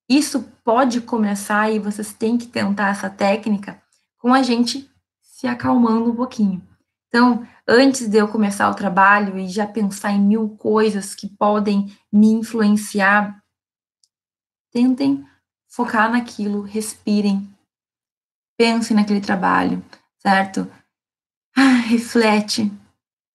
Isso 0.08 0.42
pode 0.64 1.00
começar 1.00 1.70
e 1.70 1.78
vocês 1.78 2.12
têm 2.12 2.36
que 2.36 2.46
tentar 2.46 2.88
essa 2.88 3.08
técnica 3.08 3.80
com 4.18 4.34
a 4.34 4.42
gente 4.42 4.90
se 5.20 5.46
acalmando 5.46 6.10
um 6.10 6.14
pouquinho. 6.14 6.62
Então, 7.08 7.46
antes 7.66 8.08
de 8.08 8.18
eu 8.18 8.28
começar 8.28 8.70
o 8.70 8.74
trabalho 8.74 9.38
e 9.38 9.48
já 9.48 9.66
pensar 9.66 10.12
em 10.12 10.20
mil 10.20 10.50
coisas 10.56 11.14
que 11.14 11.28
podem 11.28 11.96
me 12.12 12.28
influenciar, 12.28 13.42
tentem 14.70 15.24
focar 15.68 16.10
naquilo, 16.10 16.62
respirem, 16.62 17.48
pensem 18.56 18.96
naquele 18.96 19.20
trabalho, 19.20 19.82
certo? 20.18 20.70
Ah, 21.56 21.82
reflete, 21.86 22.72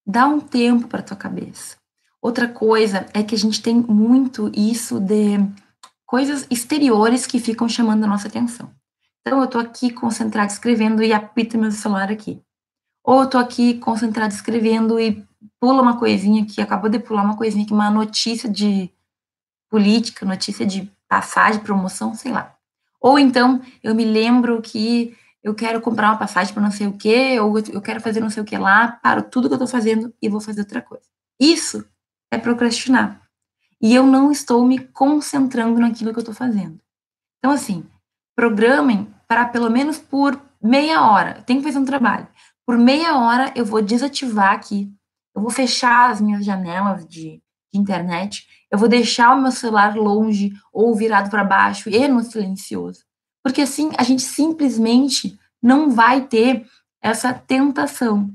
dá 0.06 0.26
um 0.26 0.40
tempo 0.40 0.88
para 0.88 1.04
tua 1.04 1.18
cabeça. 1.18 1.78
Outra 2.22 2.48
coisa 2.48 3.06
é 3.14 3.22
que 3.24 3.36
a 3.36 3.38
gente 3.38 3.62
tem 3.62 3.76
muito 3.76 4.52
isso 4.56 5.00
de 5.00 5.38
coisas 6.06 6.48
exteriores 6.50 7.28
que 7.28 7.40
ficam 7.40 7.70
chamando 7.70 8.04
a 8.06 8.08
nossa 8.08 8.28
atenção. 8.28 8.72
Então, 9.22 9.40
eu 9.40 9.46
estou 9.46 9.62
aqui 9.62 9.92
concentrada 9.92 10.52
escrevendo 10.52 11.04
e 11.04 11.14
apita 11.14 11.58
meu 11.58 11.72
celular 11.72 12.10
aqui. 12.10 12.42
Ou 13.04 13.20
eu 13.20 13.26
estou 13.26 13.40
aqui 13.40 13.78
concentrada 13.78 14.34
escrevendo 14.34 15.00
e 15.00 15.26
pula 15.60 15.82
uma 15.82 16.00
coisinha 16.00 16.44
aqui, 16.44 16.62
acabou 16.62 16.90
de 16.90 17.00
pular 17.00 17.24
uma 17.24 17.38
coisinha 17.38 17.64
aqui, 17.64 17.74
uma 17.74 17.92
notícia 17.92 18.50
de 18.50 18.90
política, 19.70 20.26
notícia 20.26 20.66
de 20.66 20.92
passagem, 21.08 21.62
promoção, 21.62 22.14
sei 22.16 22.32
lá. 22.32 22.57
Ou 23.08 23.18
então, 23.18 23.62
eu 23.82 23.96
me 23.96 24.04
lembro 24.04 24.62
que 24.62 25.16
eu 25.42 25.56
quero 25.56 25.80
comprar 25.80 26.10
uma 26.10 26.18
passagem 26.18 26.54
para 26.54 26.62
não 26.62 26.72
sei 26.72 26.88
o 26.88 26.98
quê, 26.98 27.40
ou 27.40 27.58
eu 27.58 27.82
quero 27.82 28.02
fazer 28.02 28.20
não 28.20 28.30
sei 28.30 28.44
o 28.44 28.46
que 28.46 28.58
lá, 28.58 29.00
paro 29.02 29.24
tudo 29.24 29.48
que 29.48 29.54
eu 29.54 29.56
estou 29.64 29.68
fazendo 29.68 30.14
e 30.22 30.28
vou 30.28 30.42
fazer 30.42 30.60
outra 30.60 30.82
coisa. 30.82 31.06
Isso 31.40 31.88
é 32.30 32.38
procrastinar. 32.38 33.22
E 33.82 33.96
eu 33.96 34.06
não 34.06 34.30
estou 34.30 34.66
me 34.66 34.78
concentrando 34.78 35.80
naquilo 35.80 36.12
que 36.12 36.20
eu 36.20 36.22
estou 36.22 36.36
fazendo. 36.36 36.82
Então, 37.40 37.54
assim, 37.54 37.86
programem 38.36 39.08
para 39.26 39.46
pelo 39.46 39.70
menos 39.70 39.98
por 39.98 40.38
meia 40.62 41.10
hora. 41.10 41.42
Tem 41.44 41.60
que 41.60 41.64
fazer 41.64 41.80
um 41.80 41.86
trabalho. 41.86 42.28
Por 42.66 42.78
meia 42.78 43.18
hora 43.18 43.54
eu 43.56 43.64
vou 43.64 43.82
desativar 43.82 44.52
aqui. 44.52 44.92
Eu 45.34 45.42
vou 45.42 45.50
fechar 45.50 46.10
as 46.10 46.20
minhas 46.20 46.44
janelas 46.44 47.08
de, 47.08 47.42
de 47.72 47.80
internet. 47.80 48.46
Eu 48.72 48.78
vou 48.78 48.88
deixar 48.88 49.36
o 49.36 49.42
meu 49.42 49.52
celular 49.52 49.96
longe 49.96 50.52
ou 50.74 50.96
virado 50.96 51.30
para 51.30 51.44
baixo 51.44 51.90
e 51.90 52.08
no 52.08 52.22
silencioso 52.22 53.08
porque 53.48 53.62
assim 53.62 53.92
a 53.98 54.04
gente 54.04 54.24
simplesmente 54.24 55.40
não 55.64 55.90
vai 55.90 56.28
ter 56.28 56.68
essa 57.02 57.34
tentação. 57.34 58.30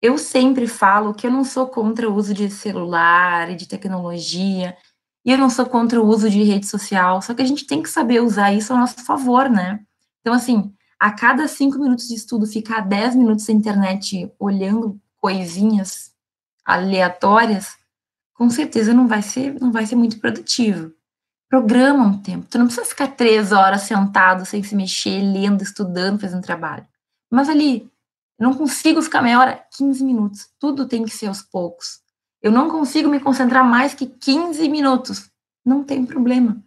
Eu 0.00 0.16
sempre 0.16 0.66
falo 0.66 1.12
que 1.12 1.26
eu 1.26 1.30
não 1.30 1.44
sou 1.44 1.66
contra 1.66 2.08
o 2.08 2.14
uso 2.14 2.32
de 2.32 2.48
celular 2.48 3.50
e 3.50 3.56
de 3.56 3.68
tecnologia, 3.68 4.74
e 5.22 5.32
eu 5.32 5.36
não 5.36 5.50
sou 5.50 5.66
contra 5.66 6.00
o 6.00 6.06
uso 6.06 6.30
de 6.30 6.42
rede 6.42 6.66
social, 6.66 7.20
só 7.20 7.34
que 7.34 7.42
a 7.42 7.44
gente 7.44 7.66
tem 7.66 7.82
que 7.82 7.90
saber 7.90 8.22
usar 8.22 8.50
isso 8.54 8.72
a 8.72 8.78
nosso 8.78 9.04
favor, 9.04 9.50
né? 9.50 9.80
Então, 10.22 10.32
assim, 10.32 10.72
a 10.98 11.10
cada 11.10 11.46
cinco 11.46 11.78
minutos 11.78 12.08
de 12.08 12.14
estudo, 12.14 12.46
ficar 12.46 12.80
dez 12.80 13.14
minutos 13.14 13.46
na 13.48 13.54
internet 13.54 14.32
olhando 14.38 14.98
coisinhas 15.18 16.12
aleatórias, 16.64 17.76
com 18.38 18.48
certeza 18.48 18.94
não 18.94 19.08
vai 19.08 19.20
ser, 19.20 19.60
não 19.60 19.72
vai 19.72 19.84
ser 19.84 19.96
muito 19.96 20.20
produtivo. 20.20 20.92
Programa 21.50 22.04
um 22.04 22.22
tempo. 22.22 22.46
Tu 22.48 22.56
não 22.56 22.66
precisa 22.66 22.86
ficar 22.86 23.08
três 23.08 23.50
horas 23.50 23.82
sentado 23.82 24.46
sem 24.46 24.62
se 24.62 24.76
mexer, 24.76 25.20
lendo, 25.20 25.62
estudando, 25.62 26.20
fazendo 26.20 26.42
trabalho. 26.42 26.86
Mas 27.28 27.48
ali, 27.48 27.90
não 28.38 28.54
consigo 28.54 29.02
ficar 29.02 29.22
meia 29.22 29.40
hora, 29.40 29.66
15 29.76 30.04
minutos. 30.04 30.48
Tudo 30.56 30.86
tem 30.86 31.04
que 31.04 31.10
ser 31.10 31.26
aos 31.26 31.42
poucos. 31.42 32.00
Eu 32.40 32.52
não 32.52 32.70
consigo 32.70 33.08
me 33.08 33.18
concentrar 33.18 33.64
mais 33.64 33.92
que 33.92 34.06
15 34.06 34.68
minutos. 34.68 35.28
Não 35.66 35.82
tem 35.82 36.06
problema. 36.06 36.62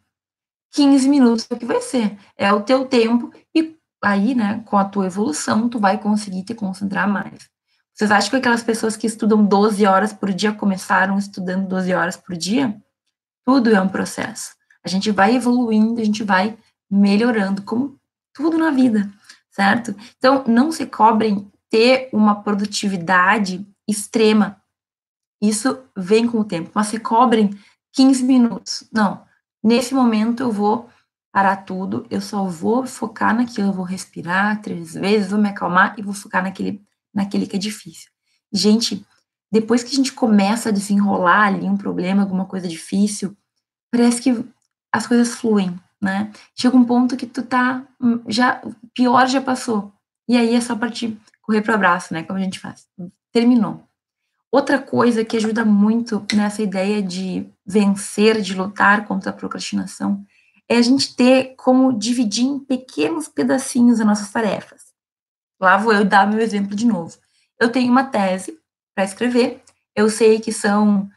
15 0.73 1.07
minutos 1.07 1.47
é 1.49 1.53
o 1.53 1.57
que 1.57 1.65
vai 1.65 1.79
ser. 1.79 2.17
É 2.35 2.51
o 2.51 2.63
teu 2.63 2.85
tempo 2.85 3.31
e 3.55 3.77
aí, 4.03 4.35
né, 4.35 4.61
com 4.65 4.77
a 4.77 4.83
tua 4.83 5.05
evolução, 5.05 5.69
tu 5.69 5.79
vai 5.79 5.97
conseguir 5.97 6.43
te 6.43 6.53
concentrar 6.53 7.07
mais. 7.07 7.49
Vocês 8.01 8.09
acham 8.09 8.31
que 8.31 8.35
aquelas 8.37 8.63
pessoas 8.63 8.97
que 8.97 9.05
estudam 9.05 9.45
12 9.45 9.85
horas 9.85 10.11
por 10.11 10.33
dia 10.33 10.51
começaram 10.51 11.19
estudando 11.19 11.67
12 11.67 11.93
horas 11.93 12.17
por 12.17 12.35
dia? 12.35 12.75
Tudo 13.45 13.69
é 13.69 13.79
um 13.79 13.87
processo. 13.87 14.55
A 14.83 14.89
gente 14.89 15.11
vai 15.11 15.35
evoluindo, 15.35 16.01
a 16.01 16.03
gente 16.03 16.23
vai 16.23 16.57
melhorando, 16.89 17.61
como 17.61 17.99
tudo 18.33 18.57
na 18.57 18.71
vida, 18.71 19.07
certo? 19.51 19.95
Então, 20.17 20.43
não 20.47 20.71
se 20.71 20.87
cobrem 20.87 21.47
ter 21.69 22.09
uma 22.11 22.41
produtividade 22.41 23.63
extrema. 23.87 24.59
Isso 25.39 25.79
vem 25.95 26.25
com 26.25 26.39
o 26.39 26.43
tempo, 26.43 26.71
mas 26.73 26.87
se 26.87 26.99
cobrem 26.99 27.51
15 27.93 28.23
minutos. 28.23 28.83
Não, 28.91 29.23
nesse 29.63 29.93
momento 29.93 30.41
eu 30.41 30.51
vou 30.51 30.89
parar 31.31 31.57
tudo, 31.57 32.07
eu 32.09 32.19
só 32.19 32.45
vou 32.45 32.87
focar 32.87 33.35
naquilo, 33.35 33.67
eu 33.67 33.73
vou 33.73 33.85
respirar 33.85 34.59
três 34.59 34.95
vezes, 34.95 35.29
vou 35.29 35.39
me 35.39 35.49
acalmar 35.49 35.93
e 35.99 36.01
vou 36.01 36.15
focar 36.15 36.41
naquele, 36.41 36.83
naquele 37.13 37.47
que 37.47 37.55
é 37.55 37.59
difícil. 37.59 38.09
Gente, 38.51 39.05
depois 39.51 39.83
que 39.83 39.91
a 39.91 39.95
gente 39.95 40.13
começa 40.13 40.69
a 40.69 40.71
desenrolar 40.71 41.47
ali 41.47 41.65
um 41.65 41.77
problema, 41.77 42.21
alguma 42.21 42.45
coisa 42.45 42.67
difícil, 42.67 43.35
parece 43.91 44.21
que 44.21 44.45
as 44.91 45.07
coisas 45.07 45.35
fluem, 45.35 45.77
né? 46.01 46.31
Chega 46.55 46.75
um 46.75 46.85
ponto 46.85 47.17
que 47.17 47.25
tu 47.25 47.43
tá, 47.43 47.83
hum, 47.99 48.21
já, 48.27 48.61
pior 48.93 49.27
já 49.27 49.41
passou. 49.41 49.93
E 50.27 50.37
aí 50.37 50.55
é 50.55 50.61
só 50.61 50.75
partir, 50.75 51.17
correr 51.41 51.61
pro 51.61 51.73
abraço, 51.73 52.13
né? 52.13 52.23
Como 52.23 52.39
a 52.39 52.41
gente 52.41 52.59
faz. 52.59 52.87
Terminou. 53.31 53.83
Outra 54.51 54.79
coisa 54.79 55.23
que 55.23 55.37
ajuda 55.37 55.63
muito 55.63 56.25
nessa 56.33 56.61
ideia 56.61 57.01
de 57.01 57.45
vencer, 57.65 58.41
de 58.41 58.53
lutar 58.53 59.05
contra 59.05 59.29
a 59.29 59.33
procrastinação, 59.33 60.25
é 60.67 60.77
a 60.77 60.81
gente 60.81 61.15
ter 61.15 61.55
como 61.57 61.97
dividir 61.97 62.45
em 62.45 62.59
pequenos 62.59 63.27
pedacinhos 63.27 63.99
as 63.99 64.05
nossas 64.05 64.29
tarefas. 64.29 64.90
Lá 65.61 65.77
vou 65.77 65.93
eu 65.93 66.03
dar 66.03 66.27
meu 66.27 66.39
exemplo 66.39 66.75
de 66.75 66.87
novo. 66.87 67.15
Eu 67.59 67.71
tenho 67.71 67.91
uma 67.91 68.03
tese 68.03 68.59
para 68.95 69.03
escrever, 69.03 69.63
eu 69.95 70.09
sei 70.09 70.39
que 70.39 70.51
são 70.51 71.07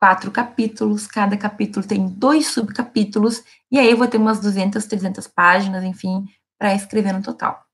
quatro 0.00 0.32
capítulos, 0.32 1.06
cada 1.06 1.36
capítulo 1.36 1.86
tem 1.86 2.08
dois 2.08 2.48
subcapítulos, 2.48 3.44
e 3.70 3.78
aí 3.78 3.88
eu 3.88 3.96
vou 3.96 4.08
ter 4.08 4.18
umas 4.18 4.40
200, 4.40 4.84
300 4.84 5.28
páginas, 5.28 5.84
enfim, 5.84 6.26
para 6.58 6.74
escrever 6.74 7.12
no 7.12 7.22
total. 7.22 7.64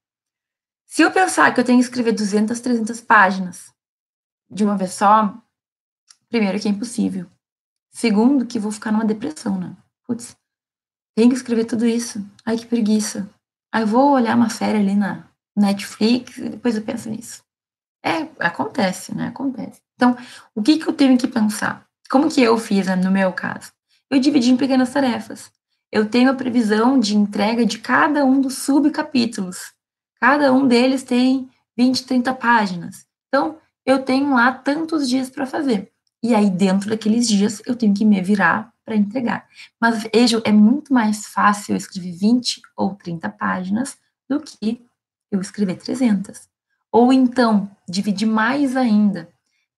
Se 0.84 1.00
eu 1.02 1.10
pensar 1.10 1.52
que 1.54 1.60
eu 1.60 1.64
tenho 1.64 1.78
que 1.78 1.84
escrever 1.84 2.12
200, 2.12 2.60
300 2.60 3.00
páginas 3.00 3.72
de 4.50 4.64
uma 4.64 4.76
vez 4.76 4.92
só, 4.92 5.34
primeiro 6.28 6.60
que 6.60 6.68
é 6.68 6.70
impossível. 6.70 7.26
Segundo, 7.90 8.46
que 8.46 8.58
vou 8.58 8.70
ficar 8.70 8.92
numa 8.92 9.04
depressão, 9.04 9.58
né? 9.58 9.74
Putz, 10.06 10.36
tenho 11.16 11.30
que 11.30 11.36
escrever 11.36 11.64
tudo 11.64 11.86
isso. 11.86 12.24
Ai, 12.44 12.56
que 12.56 12.66
preguiça. 12.66 13.28
Aí 13.72 13.84
vou 13.84 14.12
olhar 14.12 14.36
uma 14.36 14.50
série 14.50 14.78
ali 14.78 14.94
na 14.94 15.27
Netflix 15.58 16.38
e 16.38 16.48
depois 16.48 16.76
eu 16.76 16.82
penso 16.82 17.08
nisso. 17.08 17.42
É, 18.04 18.28
acontece, 18.38 19.14
né? 19.14 19.28
Acontece. 19.28 19.80
Então, 19.96 20.16
o 20.54 20.62
que, 20.62 20.78
que 20.78 20.88
eu 20.88 20.92
tenho 20.92 21.18
que 21.18 21.26
pensar? 21.26 21.86
Como 22.08 22.30
que 22.30 22.40
eu 22.40 22.56
fiz 22.56 22.86
né, 22.86 22.96
no 22.96 23.10
meu 23.10 23.32
caso? 23.32 23.72
Eu 24.10 24.18
dividi 24.18 24.50
em 24.50 24.56
pequenas 24.56 24.92
tarefas. 24.92 25.50
Eu 25.90 26.08
tenho 26.08 26.30
a 26.30 26.34
previsão 26.34 26.98
de 26.98 27.16
entrega 27.16 27.66
de 27.66 27.78
cada 27.78 28.24
um 28.24 28.40
dos 28.40 28.58
subcapítulos. 28.58 29.72
Cada 30.20 30.52
um 30.52 30.66
deles 30.66 31.02
tem 31.02 31.50
20, 31.76 32.04
30 32.04 32.34
páginas. 32.34 33.06
Então, 33.28 33.58
eu 33.84 34.02
tenho 34.02 34.34
lá 34.34 34.52
tantos 34.52 35.08
dias 35.08 35.30
para 35.30 35.46
fazer. 35.46 35.90
E 36.22 36.34
aí, 36.34 36.50
dentro 36.50 36.90
daqueles 36.90 37.28
dias, 37.28 37.62
eu 37.66 37.76
tenho 37.76 37.94
que 37.94 38.04
me 38.04 38.20
virar 38.20 38.72
para 38.84 38.96
entregar. 38.96 39.46
Mas 39.80 40.04
vejam, 40.12 40.40
é 40.44 40.52
muito 40.52 40.92
mais 40.92 41.26
fácil 41.26 41.72
eu 41.72 41.76
escrever 41.76 42.12
20 42.12 42.62
ou 42.76 42.94
30 42.94 43.28
páginas 43.28 43.96
do 44.28 44.40
que 44.40 44.87
eu 45.30 45.40
escrever 45.40 45.76
300. 45.76 46.48
Ou 46.90 47.12
então, 47.12 47.70
dividir 47.88 48.26
mais 48.26 48.76
ainda. 48.76 49.28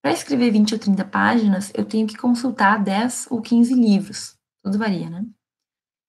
Para 0.03 0.13
escrever 0.13 0.51
20 0.51 0.75
ou 0.75 0.79
30 0.79 1.05
páginas, 1.05 1.71
eu 1.75 1.85
tenho 1.85 2.07
que 2.07 2.17
consultar 2.17 2.83
10 2.83 3.29
ou 3.31 3.43
15 3.43 3.75
livros. 3.75 4.37
Tudo 4.63 4.79
varia, 4.79 5.11
né? 5.11 5.25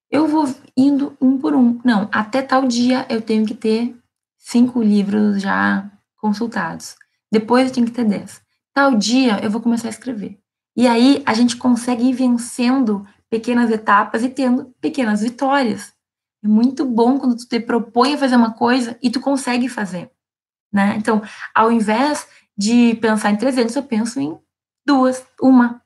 Eu 0.10 0.27
vou 0.27 0.54
indo 0.75 1.15
um 1.21 1.38
por 1.38 1.56
um. 1.56 1.80
Não, 1.84 2.08
até 2.12 2.41
tal 2.41 2.67
dia 2.67 3.06
eu 3.10 3.21
tenho 3.21 3.45
que 3.45 3.54
ter 3.54 3.95
cinco 4.38 4.82
livros 4.82 5.41
já 5.41 5.89
consultados. 6.17 6.95
Depois 7.32 7.67
eu 7.67 7.73
tenho 7.73 7.86
que 7.86 7.93
ter 7.93 8.06
10. 8.06 8.41
Tal 8.73 8.95
dia 8.95 9.39
eu 9.43 9.49
vou 9.49 9.62
começar 9.62 9.88
a 9.88 9.91
escrever. 9.91 10.38
E 10.75 10.88
aí 10.88 11.21
a 11.25 11.34
gente 11.34 11.58
consegue 11.58 12.06
ir 12.06 12.13
vencendo 12.13 13.06
pequenas 13.30 13.71
etapas 13.71 14.23
e 14.23 14.30
tendo 14.30 14.73
pequenas 14.82 15.21
vitórias. 15.21 15.93
É 16.43 16.47
muito 16.47 16.86
bom 16.86 17.19
quando 17.19 17.38
tu 17.38 17.47
te 17.47 17.60
propõe 17.60 18.15
a 18.15 18.17
fazer 18.17 18.36
uma 18.36 18.54
coisa 18.54 18.97
e 19.01 19.10
tu 19.10 19.19
consegue 19.19 19.69
fazer, 19.69 20.10
né? 20.73 20.95
Então, 20.97 21.21
ao 21.54 21.71
invés 21.71 22.27
de 22.58 22.95
pensar 22.95 23.32
em 23.32 23.38
300, 23.38 23.75
eu 23.75 23.84
penso 23.84 24.19
em 24.19 24.38
duas, 24.86 25.23
uma, 25.39 25.82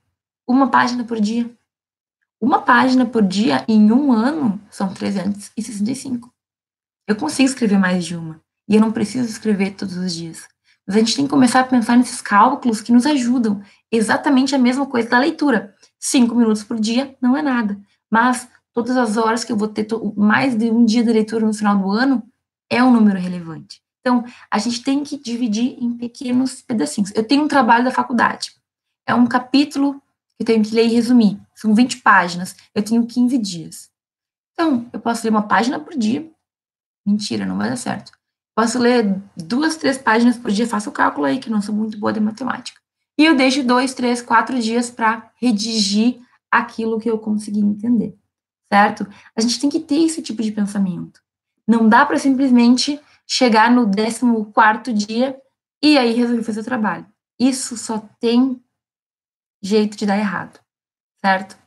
uma 0.47 0.69
página 0.69 1.03
por 1.03 1.19
dia. 1.19 1.49
Uma 2.39 2.61
página 2.61 3.05
por 3.05 3.21
dia 3.21 3.65
em 3.67 3.91
um 3.91 4.11
ano 4.11 4.61
são 4.69 4.93
365. 4.93 6.33
Eu 7.07 7.15
consigo 7.15 7.49
escrever 7.49 7.77
mais 7.77 8.05
de 8.05 8.15
uma. 8.15 8.41
E 8.67 8.75
eu 8.75 8.81
não 8.81 8.91
preciso 8.91 9.29
escrever 9.29 9.71
todos 9.71 9.95
os 9.97 10.13
dias. 10.13 10.47
Mas 10.85 10.95
a 10.95 10.99
gente 10.99 11.15
tem 11.15 11.25
que 11.25 11.31
começar 11.31 11.61
a 11.61 11.65
pensar 11.65 11.97
nesses 11.97 12.21
cálculos 12.21 12.81
que 12.81 12.91
nos 12.91 13.05
ajudam. 13.05 13.61
Exatamente 13.91 14.55
a 14.55 14.59
mesma 14.59 14.85
coisa 14.85 15.09
da 15.09 15.19
leitura. 15.19 15.73
Cinco 15.99 16.35
minutos 16.35 16.63
por 16.63 16.79
dia 16.79 17.15
não 17.21 17.35
é 17.35 17.41
nada. 17.41 17.79
Mas 18.09 18.47
todas 18.75 18.97
as 18.97 19.15
horas 19.15 19.45
que 19.45 19.53
eu 19.53 19.57
vou 19.57 19.69
ter 19.69 19.87
mais 20.17 20.53
de 20.53 20.69
um 20.69 20.83
dia 20.83 21.01
de 21.01 21.11
leitura 21.11 21.45
no 21.45 21.53
final 21.53 21.77
do 21.77 21.89
ano 21.89 22.21
é 22.69 22.83
um 22.83 22.91
número 22.91 23.17
relevante. 23.17 23.81
Então, 24.01 24.23
a 24.51 24.59
gente 24.59 24.83
tem 24.83 25.01
que 25.01 25.17
dividir 25.17 25.81
em 25.81 25.97
pequenos 25.97 26.61
pedacinhos. 26.61 27.11
Eu 27.15 27.25
tenho 27.25 27.43
um 27.43 27.47
trabalho 27.47 27.85
da 27.85 27.91
faculdade. 27.91 28.51
É 29.07 29.15
um 29.15 29.25
capítulo 29.25 29.93
que 30.35 30.41
eu 30.41 30.45
tenho 30.45 30.63
que 30.63 30.75
ler 30.75 30.85
e 30.85 30.93
resumir. 30.93 31.39
São 31.55 31.73
20 31.73 32.01
páginas. 32.01 32.55
Eu 32.75 32.83
tenho 32.83 33.07
15 33.07 33.37
dias. 33.37 33.89
Então, 34.51 34.87
eu 34.91 34.99
posso 34.99 35.23
ler 35.23 35.29
uma 35.29 35.47
página 35.47 35.79
por 35.79 35.97
dia. 35.97 36.29
Mentira, 37.07 37.45
não 37.45 37.57
vai 37.57 37.69
dar 37.69 37.77
certo. 37.77 38.11
Posso 38.53 38.77
ler 38.77 39.21
duas, 39.37 39.77
três 39.77 39.97
páginas 39.97 40.37
por 40.37 40.51
dia. 40.51 40.67
Faço 40.67 40.89
o 40.89 40.93
cálculo 40.93 41.25
aí, 41.25 41.39
que 41.39 41.49
não 41.49 41.61
sou 41.61 41.73
muito 41.73 41.97
boa 41.97 42.11
de 42.11 42.19
matemática. 42.19 42.79
E 43.17 43.23
eu 43.23 43.35
deixo 43.35 43.63
dois, 43.63 43.93
três, 43.93 44.21
quatro 44.21 44.59
dias 44.59 44.89
para 44.89 45.31
redigir 45.41 46.19
aquilo 46.51 46.99
que 46.99 47.09
eu 47.09 47.17
consegui 47.17 47.61
entender. 47.61 48.15
Certo? 48.75 49.07
A 49.33 49.39
gente 49.39 49.57
tem 49.57 49.69
que 49.69 49.79
ter 49.79 50.03
esse 50.03 50.21
tipo 50.21 50.43
de 50.43 50.51
pensamento. 50.51 51.21
Não 51.65 51.87
dá 51.87 52.05
para 52.05 52.19
simplesmente 52.19 52.99
chegar 53.25 53.71
no 53.71 53.89
14 53.89 54.91
dia 54.91 55.39
e 55.81 55.97
aí 55.97 56.11
resolver 56.11 56.43
fazer 56.43 56.59
o 56.59 56.65
trabalho. 56.65 57.05
Isso 57.39 57.77
só 57.77 57.99
tem 58.19 58.61
jeito 59.63 59.95
de 59.95 60.05
dar 60.05 60.17
errado, 60.17 60.59
certo? 61.23 61.57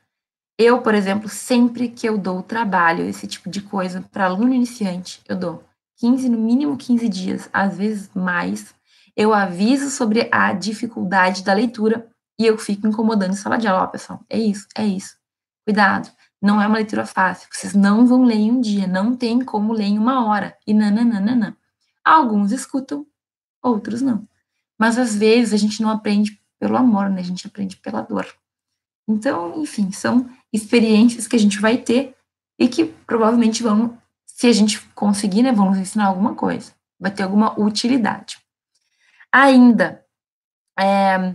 Eu, 0.59 0.83
por 0.83 0.95
exemplo, 0.95 1.31
sempre 1.31 1.89
que 1.89 2.07
eu 2.07 2.19
dou 2.19 2.43
trabalho, 2.43 3.09
esse 3.09 3.27
tipo 3.27 3.49
de 3.49 3.63
coisa, 3.63 4.03
para 4.13 4.27
aluno 4.27 4.53
iniciante, 4.53 5.23
eu 5.27 5.35
dou 5.35 5.65
15, 5.97 6.29
no 6.29 6.37
mínimo 6.37 6.77
15 6.77 7.09
dias, 7.09 7.49
às 7.51 7.79
vezes 7.79 8.11
mais, 8.15 8.75
eu 9.17 9.33
aviso 9.33 9.89
sobre 9.89 10.29
a 10.31 10.53
dificuldade 10.53 11.43
da 11.43 11.55
leitura 11.55 12.07
e 12.39 12.45
eu 12.45 12.59
fico 12.59 12.87
incomodando 12.87 13.33
em 13.33 13.37
sala 13.37 13.57
de 13.57 13.67
aula, 13.67 13.89
pessoal, 13.89 14.23
é 14.29 14.39
isso, 14.39 14.69
é 14.77 14.85
isso. 14.85 15.17
Cuidado, 15.65 16.11
não 16.41 16.61
é 16.61 16.67
uma 16.67 16.77
leitura 16.77 17.05
fácil. 17.05 17.49
Vocês 17.51 17.75
não 17.75 18.07
vão 18.07 18.23
ler 18.25 18.37
em 18.37 18.53
um 18.53 18.61
dia, 18.61 18.87
não 18.87 19.17
tem 19.17 19.45
como 19.45 19.73
ler 19.73 19.87
em 19.87 19.99
uma 19.99 20.27
hora. 20.27 20.57
E 20.67 20.73
nananana. 20.73 21.57
Alguns 22.05 22.53
escutam, 22.53 23.07
outros 23.63 24.01
não. 24.01 24.27
Mas 24.79 24.99
às 24.99 25.15
vezes 25.15 25.53
a 25.53 25.57
gente 25.57 25.83
não 25.83 25.91
aprende 25.91 26.41
pelo 26.59 26.77
amor, 26.77 27.11
né? 27.11 27.21
A 27.21 27.25
gente 27.25 27.47
aprende 27.47 27.77
pela 27.77 28.01
dor. 28.01 28.27
Então, 29.07 29.61
enfim, 29.61 29.91
são 29.91 30.29
experiências 30.53 31.27
que 31.27 31.37
a 31.37 31.39
gente 31.39 31.61
vai 31.61 31.79
ter 31.79 32.15
e 32.59 32.69
que 32.69 32.85
provavelmente 32.85 33.63
vão, 33.63 33.99
se 34.27 34.47
a 34.47 34.53
gente 34.53 34.81
conseguir, 34.95 35.43
né, 35.43 35.53
vão 35.53 35.71
nos 35.71 35.79
ensinar 35.79 36.07
alguma 36.07 36.35
coisa. 36.35 36.73
Vai 36.99 37.11
ter 37.11 37.23
alguma 37.23 37.59
utilidade. 37.59 38.39
Ainda, 39.33 40.05
é, 40.79 41.35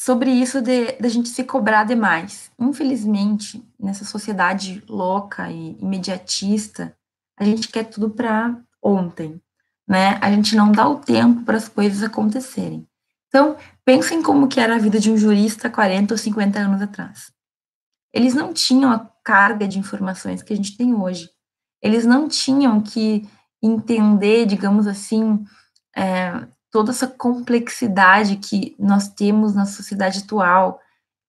sobre 0.00 0.30
isso 0.30 0.62
de, 0.62 0.92
de 0.92 1.06
a 1.06 1.10
gente 1.10 1.28
se 1.28 1.44
cobrar 1.44 1.84
demais. 1.84 2.50
Infelizmente, 2.58 3.62
nessa 3.78 4.04
sociedade 4.04 4.82
louca 4.88 5.50
e 5.50 5.76
imediatista, 5.78 6.96
a 7.38 7.44
gente 7.44 7.68
quer 7.68 7.84
tudo 7.84 8.08
para 8.08 8.56
ontem, 8.82 9.40
né? 9.86 10.18
A 10.22 10.30
gente 10.30 10.56
não 10.56 10.72
dá 10.72 10.88
o 10.88 11.00
tempo 11.00 11.42
para 11.42 11.56
as 11.56 11.68
coisas 11.68 12.02
acontecerem. 12.02 12.86
Então, 13.28 13.56
Pensem 13.90 14.22
como 14.22 14.46
que 14.46 14.60
era 14.60 14.76
a 14.76 14.78
vida 14.78 15.00
de 15.00 15.10
um 15.10 15.16
jurista 15.16 15.68
40 15.68 16.14
ou 16.14 16.18
50 16.18 16.60
anos 16.60 16.80
atrás. 16.80 17.32
Eles 18.14 18.34
não 18.34 18.52
tinham 18.52 18.92
a 18.92 19.00
carga 19.24 19.66
de 19.66 19.80
informações 19.80 20.44
que 20.44 20.52
a 20.52 20.56
gente 20.56 20.76
tem 20.76 20.94
hoje. 20.94 21.28
Eles 21.82 22.06
não 22.06 22.28
tinham 22.28 22.80
que 22.80 23.28
entender, 23.60 24.46
digamos 24.46 24.86
assim, 24.86 25.44
é, 25.96 26.46
toda 26.70 26.90
essa 26.90 27.06
complexidade 27.06 28.36
que 28.36 28.76
nós 28.78 29.08
temos 29.08 29.54
na 29.54 29.66
sociedade 29.66 30.20
atual. 30.20 30.80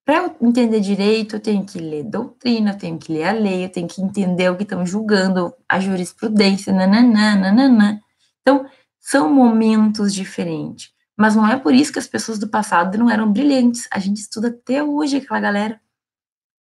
Para 0.06 0.17
eu 0.17 0.36
entender 0.41 0.80
direito, 0.80 1.36
eu 1.36 1.39
tenho 1.39 1.65
que 1.65 1.80
ler 1.80 2.04
doutrina, 2.04 2.71
eu 2.71 2.77
tenho 2.77 2.97
que 2.97 3.12
ler 3.12 3.23
a 3.23 3.32
lei, 3.32 3.65
eu 3.65 3.69
tenho 3.69 3.88
que 3.88 4.01
entender 4.01 4.49
o 4.49 4.58
que 4.58 4.63
estão 4.63 4.86
julgando, 4.86 5.54
a 5.67 5.80
jurisprudência, 5.80 6.73
nananã, 6.73 7.36
nananã. 7.36 7.99
Então, 8.41 8.65
são 8.99 9.34
momentos 9.34 10.13
diferentes. 10.13 10.91
Mas 11.17 11.36
não 11.36 11.47
é 11.47 11.58
por 11.58 11.73
isso 11.73 11.91
que 11.93 11.99
as 11.99 12.08
pessoas 12.08 12.39
do 12.39 12.47
passado 12.47 12.97
não 12.97 13.10
eram 13.10 13.32
brilhantes. 13.32 13.88
A 13.91 13.99
gente 13.99 14.17
estuda 14.17 14.47
até 14.47 14.84
hoje 14.84 15.17
aquela 15.17 15.39
galera. 15.39 15.80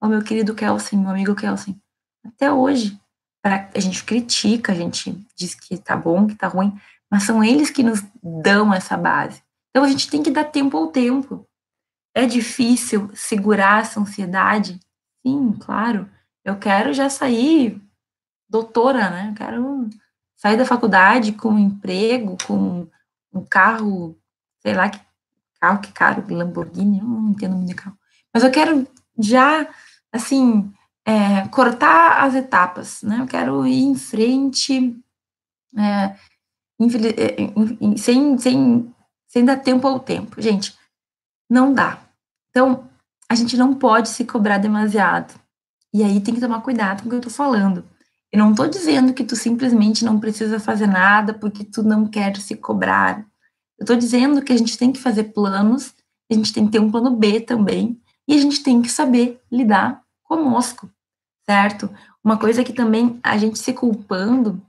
O 0.01 0.07
meu 0.07 0.23
querido 0.23 0.55
Kelsen, 0.55 0.99
meu 0.99 1.11
amigo 1.11 1.35
Kelsen. 1.35 1.81
Até 2.25 2.53
hoje. 2.53 2.99
A 3.43 3.81
gente 3.81 4.05
critica, 4.05 4.73
a 4.73 4.75
gente 4.75 5.19
diz 5.35 5.55
que 5.55 5.79
tá 5.79 5.97
bom, 5.97 6.27
que 6.27 6.35
tá 6.35 6.47
ruim, 6.47 6.79
mas 7.11 7.25
são 7.25 7.42
eles 7.42 7.70
que 7.70 7.83
nos 7.83 8.03
dão 8.23 8.73
essa 8.73 8.96
base. 8.96 9.42
Então 9.70 9.85
a 9.85 9.88
gente 9.88 10.09
tem 10.09 10.23
que 10.23 10.31
dar 10.31 10.44
tempo 10.44 10.77
ao 10.77 10.88
tempo. 10.88 11.46
É 12.14 12.27
difícil 12.27 13.11
segurar 13.14 13.83
essa 13.83 14.01
ansiedade? 14.01 14.79
Sim, 15.27 15.53
claro. 15.59 16.09
Eu 16.44 16.57
quero 16.57 16.92
já 16.92 17.09
sair 17.11 17.81
doutora, 18.49 19.11
né? 19.11 19.29
Eu 19.31 19.35
quero 19.35 19.90
sair 20.37 20.57
da 20.57 20.64
faculdade 20.64 21.33
com 21.33 21.51
um 21.51 21.59
emprego, 21.59 22.37
com 22.46 22.88
um 23.33 23.44
carro, 23.44 24.18
sei 24.61 24.75
lá 24.75 24.88
que 24.88 25.01
carro 25.61 25.81
que 25.81 25.92
caro, 25.92 26.25
Lamborghini, 26.29 27.01
não 27.01 27.31
entendo 27.31 27.55
muito 27.55 27.68
de 27.68 27.75
carro. 27.75 27.96
Mas 28.33 28.42
eu 28.42 28.51
quero 28.51 28.87
já, 29.18 29.68
assim, 30.11 30.73
é, 31.05 31.46
cortar 31.49 32.25
as 32.25 32.35
etapas, 32.35 33.03
né? 33.03 33.20
Eu 33.20 33.27
quero 33.27 33.66
ir 33.66 33.83
em 33.83 33.94
frente, 33.94 34.96
é 35.77 36.16
sem, 37.97 38.38
sem, 38.38 38.95
sem 39.27 39.45
dar 39.45 39.57
tempo 39.57 39.87
ao 39.87 40.01
tempo. 40.01 40.40
Gente, 40.40 40.75
não 41.49 41.73
dá. 41.75 42.01
Então, 42.51 42.88
a 43.29 43.35
gente 43.35 43.57
não 43.57 43.75
pode 43.75 44.09
se 44.09 44.25
cobrar 44.25 44.59
demasiado. 44.59 45.38
E 45.93 46.03
aí 46.03 46.21
tem 46.21 46.35
que 46.35 46.40
tomar 46.40 46.62
cuidado 46.62 47.03
com 47.03 47.09
o 47.09 47.11
que 47.11 47.16
eu 47.16 47.21
tô 47.21 47.31
falando. 47.31 47.85
Eu 48.33 48.38
não 48.38 48.55
tô 48.55 48.66
dizendo 48.66 49.12
que 49.12 49.25
tu 49.25 49.35
simplesmente 49.35 50.05
não 50.05 50.21
precisa 50.21 50.61
fazer 50.61 50.87
nada 50.87 51.35
porque 51.35 51.64
tu 51.64 51.83
não 51.83 52.07
quer 52.07 52.37
se 52.37 52.55
cobrar. 52.55 53.27
Eu 53.79 53.85
tô 53.85 53.97
dizendo 53.97 54.43
que 54.43 54.53
a 54.53 54.57
gente 54.57 54.79
tem 54.79 54.93
que 54.93 55.01
fazer 55.01 55.25
planos, 55.25 55.95
a 56.31 56.35
gente 56.35 56.53
tem 56.53 56.66
que 56.66 56.73
ter 56.73 56.79
um 56.79 56.90
plano 56.90 57.11
B 57.16 57.40
também, 57.40 58.01
e 58.29 58.35
a 58.35 58.38
gente 58.38 58.62
tem 58.62 58.81
que 58.81 58.88
saber 58.88 59.40
lidar 59.51 60.03
conosco, 60.23 60.88
certo? 61.49 61.90
Uma 62.23 62.37
coisa 62.37 62.62
que 62.62 62.73
também 62.73 63.19
a 63.23 63.37
gente 63.37 63.59
se 63.59 63.73
culpando, 63.73 64.62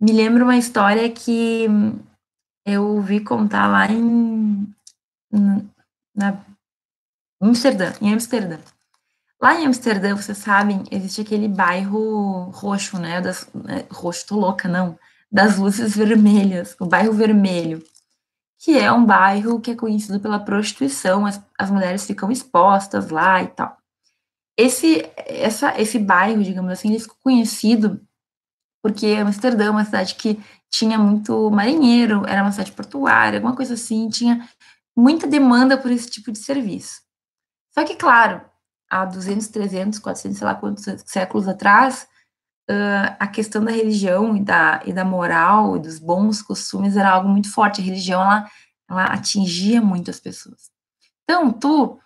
me 0.00 0.12
lembra 0.12 0.44
uma 0.44 0.56
história 0.56 1.10
que 1.10 1.66
eu 2.66 2.84
ouvi 2.84 3.20
contar 3.20 3.66
lá 3.66 3.86
em 3.90 4.74
na 6.14 6.44
Amsterdã, 7.40 7.92
em 8.00 8.12
Amsterdã. 8.12 8.58
Lá 9.40 9.60
em 9.60 9.66
Amsterdã, 9.66 10.14
vocês 10.14 10.38
sabem, 10.38 10.84
existe 10.90 11.20
aquele 11.20 11.48
bairro 11.48 12.50
roxo, 12.50 12.98
né? 12.98 13.20
Das, 13.20 13.48
né, 13.52 13.84
roxo, 13.90 14.26
tô 14.26 14.36
louca, 14.36 14.68
não. 14.68 14.98
Das 15.30 15.58
luzes 15.58 15.94
vermelhas, 15.96 16.76
o 16.80 16.86
bairro 16.86 17.12
vermelho, 17.12 17.84
que 18.58 18.78
é 18.78 18.90
um 18.90 19.04
bairro 19.04 19.60
que 19.60 19.72
é 19.72 19.76
conhecido 19.76 20.20
pela 20.20 20.38
prostituição, 20.38 21.26
as, 21.26 21.42
as 21.58 21.70
mulheres 21.70 22.06
ficam 22.06 22.30
expostas 22.30 23.10
lá 23.10 23.42
e 23.42 23.48
tal. 23.48 23.76
Esse, 24.56 25.04
essa, 25.16 25.78
esse 25.80 25.98
bairro, 25.98 26.42
digamos 26.42 26.70
assim, 26.70 26.88
ele 26.88 27.00
ficou 27.00 27.16
conhecido 27.22 28.00
porque 28.84 29.06
Amsterdã 29.06 29.64
é 29.64 29.70
uma 29.70 29.84
cidade 29.86 30.14
que 30.14 30.38
tinha 30.70 30.98
muito 30.98 31.50
marinheiro, 31.50 32.26
era 32.26 32.42
uma 32.42 32.52
cidade 32.52 32.70
portuária, 32.70 33.38
alguma 33.38 33.56
coisa 33.56 33.72
assim, 33.72 34.10
tinha 34.10 34.46
muita 34.94 35.26
demanda 35.26 35.78
por 35.78 35.90
esse 35.90 36.10
tipo 36.10 36.30
de 36.30 36.38
serviço. 36.38 37.00
Só 37.72 37.82
que, 37.82 37.96
claro, 37.96 38.42
há 38.90 39.06
200, 39.06 39.48
300, 39.48 39.98
400, 39.98 40.36
sei 40.36 40.46
lá 40.46 40.54
quantos 40.54 40.84
séculos 41.06 41.48
atrás, 41.48 42.06
uh, 42.70 43.16
a 43.18 43.26
questão 43.26 43.64
da 43.64 43.70
religião 43.70 44.36
e 44.36 44.44
da, 44.44 44.82
e 44.84 44.92
da 44.92 45.02
moral 45.02 45.78
e 45.78 45.80
dos 45.80 45.98
bons 45.98 46.42
costumes 46.42 46.94
era 46.94 47.08
algo 47.08 47.30
muito 47.30 47.50
forte. 47.50 47.80
A 47.80 47.84
religião, 47.84 48.20
ela, 48.20 48.50
ela 48.90 49.04
atingia 49.04 49.80
muito 49.80 50.10
as 50.10 50.20
pessoas. 50.20 50.70
Então, 51.22 51.50
tu 51.50 51.98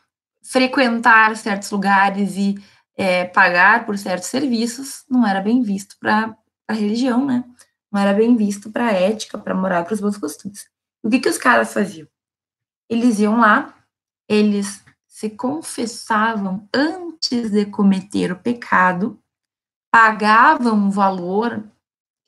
frequentar 0.44 1.36
certos 1.36 1.72
lugares 1.72 2.36
e 2.36 2.54
é, 2.96 3.24
pagar 3.24 3.84
por 3.84 3.98
certos 3.98 4.28
serviços 4.28 5.02
não 5.10 5.26
era 5.26 5.40
bem 5.40 5.60
visto 5.60 5.96
para 5.98 6.38
a 6.68 6.74
religião, 6.74 7.24
né? 7.24 7.42
Não 7.90 8.00
era 8.00 8.12
bem 8.12 8.36
visto 8.36 8.70
para 8.70 8.88
a 8.88 8.92
ética, 8.92 9.38
para 9.38 9.54
a 9.54 9.56
moral, 9.56 9.84
para 9.84 9.94
os 9.94 10.00
bons 10.00 10.18
costumes. 10.18 10.68
O 11.02 11.08
que, 11.08 11.18
que 11.18 11.28
os 11.28 11.38
caras 11.38 11.72
faziam? 11.72 12.06
Eles 12.88 13.18
iam 13.18 13.40
lá, 13.40 13.74
eles 14.28 14.84
se 15.06 15.30
confessavam 15.30 16.68
antes 16.72 17.50
de 17.50 17.64
cometer 17.64 18.30
o 18.30 18.38
pecado, 18.38 19.18
pagavam 19.90 20.74
um 20.74 20.90
valor, 20.90 21.64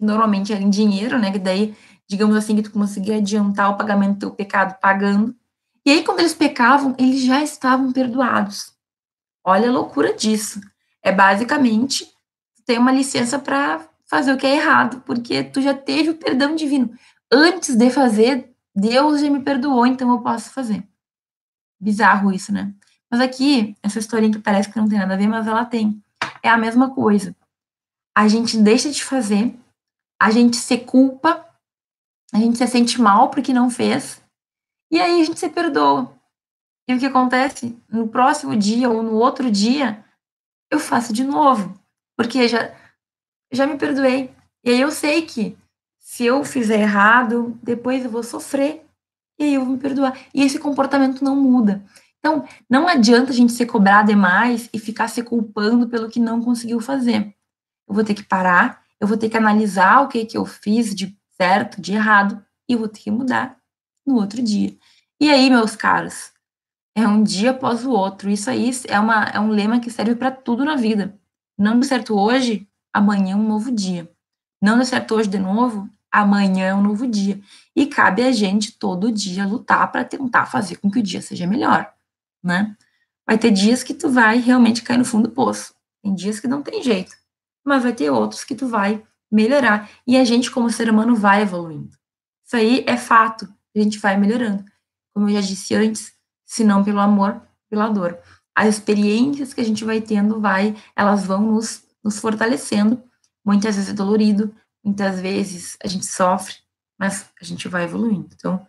normalmente 0.01 0.53
era 0.53 0.63
em 0.63 0.71
dinheiro, 0.71 1.19
né? 1.19 1.31
Que 1.31 1.39
daí, 1.39 1.77
digamos 2.09 2.35
assim, 2.35 2.57
que 2.57 2.63
tu 2.63 2.73
conseguia 2.73 3.19
adiantar 3.19 3.71
o 3.71 3.77
pagamento 3.77 4.15
do 4.15 4.21
teu 4.21 4.31
pecado 4.31 4.79
pagando. 4.81 5.37
E 5.85 5.91
aí, 5.91 6.03
quando 6.03 6.21
eles 6.21 6.35
pecavam, 6.35 6.95
eles 6.99 7.23
já 7.23 7.43
estavam 7.43 7.93
perdoados. 7.93 8.73
Olha 9.45 9.69
a 9.69 9.73
loucura 9.73 10.15
disso. 10.15 10.61
É 11.03 11.13
basicamente 11.13 12.11
ter 12.65 12.79
uma 12.79 12.93
licença 12.93 13.39
para 13.39 13.90
fazer 14.11 14.33
o 14.33 14.37
que 14.37 14.45
é 14.45 14.57
errado, 14.57 15.03
porque 15.03 15.45
tu 15.45 15.63
já 15.63 15.73
teve 15.73 16.11
o 16.11 16.17
perdão 16.17 16.57
divino. 16.57 16.93
Antes 17.33 17.77
de 17.77 17.91
fazer, 17.91 18.53
Deus 18.75 19.21
já 19.21 19.31
me 19.31 19.41
perdoou, 19.41 19.87
então 19.87 20.11
eu 20.11 20.21
posso 20.21 20.51
fazer. 20.51 20.85
Bizarro 21.81 22.33
isso, 22.33 22.53
né? 22.53 22.75
Mas 23.09 23.21
aqui, 23.21 23.77
essa 23.81 24.01
historinha 24.01 24.33
que 24.33 24.41
parece 24.41 24.69
que 24.69 24.77
não 24.81 24.89
tem 24.89 24.99
nada 24.99 25.15
a 25.15 25.17
ver, 25.17 25.29
mas 25.29 25.47
ela 25.47 25.65
tem. 25.65 26.03
É 26.43 26.49
a 26.49 26.59
mesma 26.59 26.93
coisa. 26.93 27.37
A 28.17 28.27
gente 28.27 28.59
deixa 28.59 28.91
de 28.91 29.05
fazer, 29.05 29.57
a 30.21 30.29
gente 30.33 30.57
se 30.57 30.77
culpa, 30.79 31.47
a 32.33 32.39
gente 32.39 32.59
se 32.59 32.67
sente 32.67 33.01
mal 33.01 33.31
porque 33.31 33.53
não 33.53 33.71
fez, 33.71 34.21
e 34.91 35.01
aí 35.01 35.21
a 35.21 35.25
gente 35.25 35.39
se 35.39 35.49
perdoa. 35.49 36.13
E 36.89 36.95
o 36.95 36.99
que 36.99 37.07
acontece? 37.07 37.81
No 37.89 38.09
próximo 38.09 38.57
dia 38.57 38.91
ou 38.91 39.05
no 39.05 39.15
outro 39.15 39.49
dia, 39.53 40.05
eu 40.69 40.81
faço 40.81 41.13
de 41.13 41.23
novo, 41.23 41.81
porque 42.17 42.49
já, 42.49 42.75
já 43.53 43.67
me 43.67 43.77
perdoei. 43.77 44.31
E 44.65 44.71
aí 44.71 44.81
eu 44.81 44.91
sei 44.91 45.23
que 45.23 45.57
se 45.99 46.25
eu 46.25 46.45
fizer 46.45 46.81
errado, 46.81 47.59
depois 47.63 48.05
eu 48.05 48.11
vou 48.11 48.23
sofrer, 48.23 48.85
e 49.39 49.45
aí 49.45 49.55
eu 49.55 49.65
vou 49.65 49.75
me 49.75 49.79
perdoar. 49.79 50.19
E 50.35 50.43
esse 50.43 50.59
comportamento 50.59 51.25
não 51.25 51.37
muda. 51.37 51.83
Então, 52.19 52.45
não 52.69 52.87
adianta 52.87 53.31
a 53.31 53.35
gente 53.35 53.53
ser 53.53 53.67
cobrado 53.67 54.09
demais 54.09 54.69
e 54.73 54.79
ficar 54.79 55.09
se 55.09 55.23
culpando 55.23 55.89
pelo 55.89 56.09
que 56.11 56.21
não 56.21 56.43
conseguiu 56.43 56.81
fazer. 56.81 57.35
Eu 57.89 57.95
vou 57.95 58.05
ter 58.05 58.15
que 58.15 58.23
parar, 58.23 58.83
eu 59.01 59.09
vou 59.09 59.17
ter 59.17 59.31
que 59.31 59.37
analisar 59.37 60.03
o 60.03 60.09
que, 60.09 60.27
que 60.27 60.37
eu 60.37 60.45
fiz 60.45 60.95
de 60.95 61.17
certo, 61.41 61.81
de 61.81 61.95
errado, 61.95 62.45
e 62.69 62.77
vou 62.77 62.89
ter 62.89 63.01
que 63.01 63.11
mudar 63.11 63.57
no 64.07 64.17
outro 64.17 64.43
dia. 64.43 64.77
E 65.19 65.31
aí, 65.31 65.49
meus 65.49 65.75
caros, 65.75 66.33
é 66.95 67.07
um 67.09 67.23
dia 67.23 67.53
após 67.53 67.85
o 67.87 67.91
outro. 67.91 68.29
Isso 68.29 68.51
aí 68.51 68.71
é, 68.89 69.01
uma, 69.01 69.25
é 69.25 69.41
um 69.41 69.49
lema 69.49 69.81
que 69.81 69.91
serve 69.91 70.15
para 70.15 70.31
tudo 70.31 70.65
na 70.65 70.77
vida. 70.77 71.19
Não 71.59 71.79
deu 71.79 71.89
certo 71.89 72.19
hoje, 72.19 72.69
amanhã 72.93 73.33
é 73.33 73.37
um 73.37 73.47
novo 73.47 73.71
dia. 73.71 74.11
Não 74.61 74.77
deu 74.77 74.85
certo 74.85 75.15
hoje 75.15 75.29
de 75.29 75.39
novo, 75.39 75.89
amanhã 76.11 76.67
é 76.67 76.75
um 76.75 76.83
novo 76.83 77.07
dia. 77.07 77.41
E 77.75 77.87
cabe 77.87 78.23
a 78.23 78.33
gente 78.33 78.79
todo 78.79 79.13
dia 79.13 79.47
lutar 79.47 79.91
para 79.91 80.05
tentar 80.05 80.47
fazer 80.47 80.77
com 80.77 80.91
que 80.91 80.99
o 80.99 81.03
dia 81.03 81.23
seja 81.23 81.47
melhor 81.47 81.93
né? 82.43 82.77
Vai 83.27 83.39
ter 83.39 83.51
dias 83.51 83.83
que 83.83 83.95
tu 83.95 84.09
vai 84.09 84.39
realmente 84.39 84.83
cair 84.83 84.99
no 84.99 85.05
fundo 85.05 85.29
do 85.29 85.35
poço. 85.35 85.75
Tem 86.03 86.15
dias 86.15 86.41
que 86.41 86.49
não 86.49 86.63
tem 86.63 86.83
jeito. 86.83 87.15
Mas 87.65 87.83
vai 87.83 87.93
ter 87.93 88.11
outros 88.11 88.45
que 88.45 88.55
tu 88.55 88.67
vai 88.67 89.03
melhorar. 89.31 89.89
E 90.07 90.17
a 90.17 90.25
gente, 90.25 90.51
como 90.51 90.71
ser 90.71 90.91
humano, 90.91 91.15
vai 91.15 91.43
evoluindo. 91.43 91.97
Isso 92.45 92.57
aí 92.57 92.85
é 92.87 92.97
fato. 92.97 93.49
A 93.77 93.79
gente 93.79 93.99
vai 93.99 94.17
melhorando. 94.17 94.65
Como 95.15 95.29
eu 95.29 95.35
já 95.35 95.41
disse 95.41 95.75
antes, 95.75 96.13
se 96.45 96.65
não 96.65 96.83
pelo 96.83 96.99
amor, 96.99 97.41
pela 97.69 97.89
dor. 97.89 98.19
As 98.55 98.69
experiências 98.69 99.55
que 99.55 99.61
a 99.61 99.65
gente 99.65 99.85
vai 99.85 100.01
tendo, 100.01 100.41
vai, 100.41 100.75
elas 100.97 101.25
vão 101.25 101.53
nos, 101.53 101.85
nos 102.03 102.19
fortalecendo. 102.19 103.03
Muitas 103.45 103.77
vezes 103.77 103.91
é 103.91 103.95
dolorido, 103.95 104.55
muitas 104.85 105.21
vezes 105.21 105.77
a 105.83 105.89
gente 105.89 106.07
sofre, 106.07 106.57
mas 106.99 107.31
a 107.41 107.45
gente 107.45 107.69
vai 107.69 107.85
evoluindo. 107.85 108.29
Então, 108.35 108.67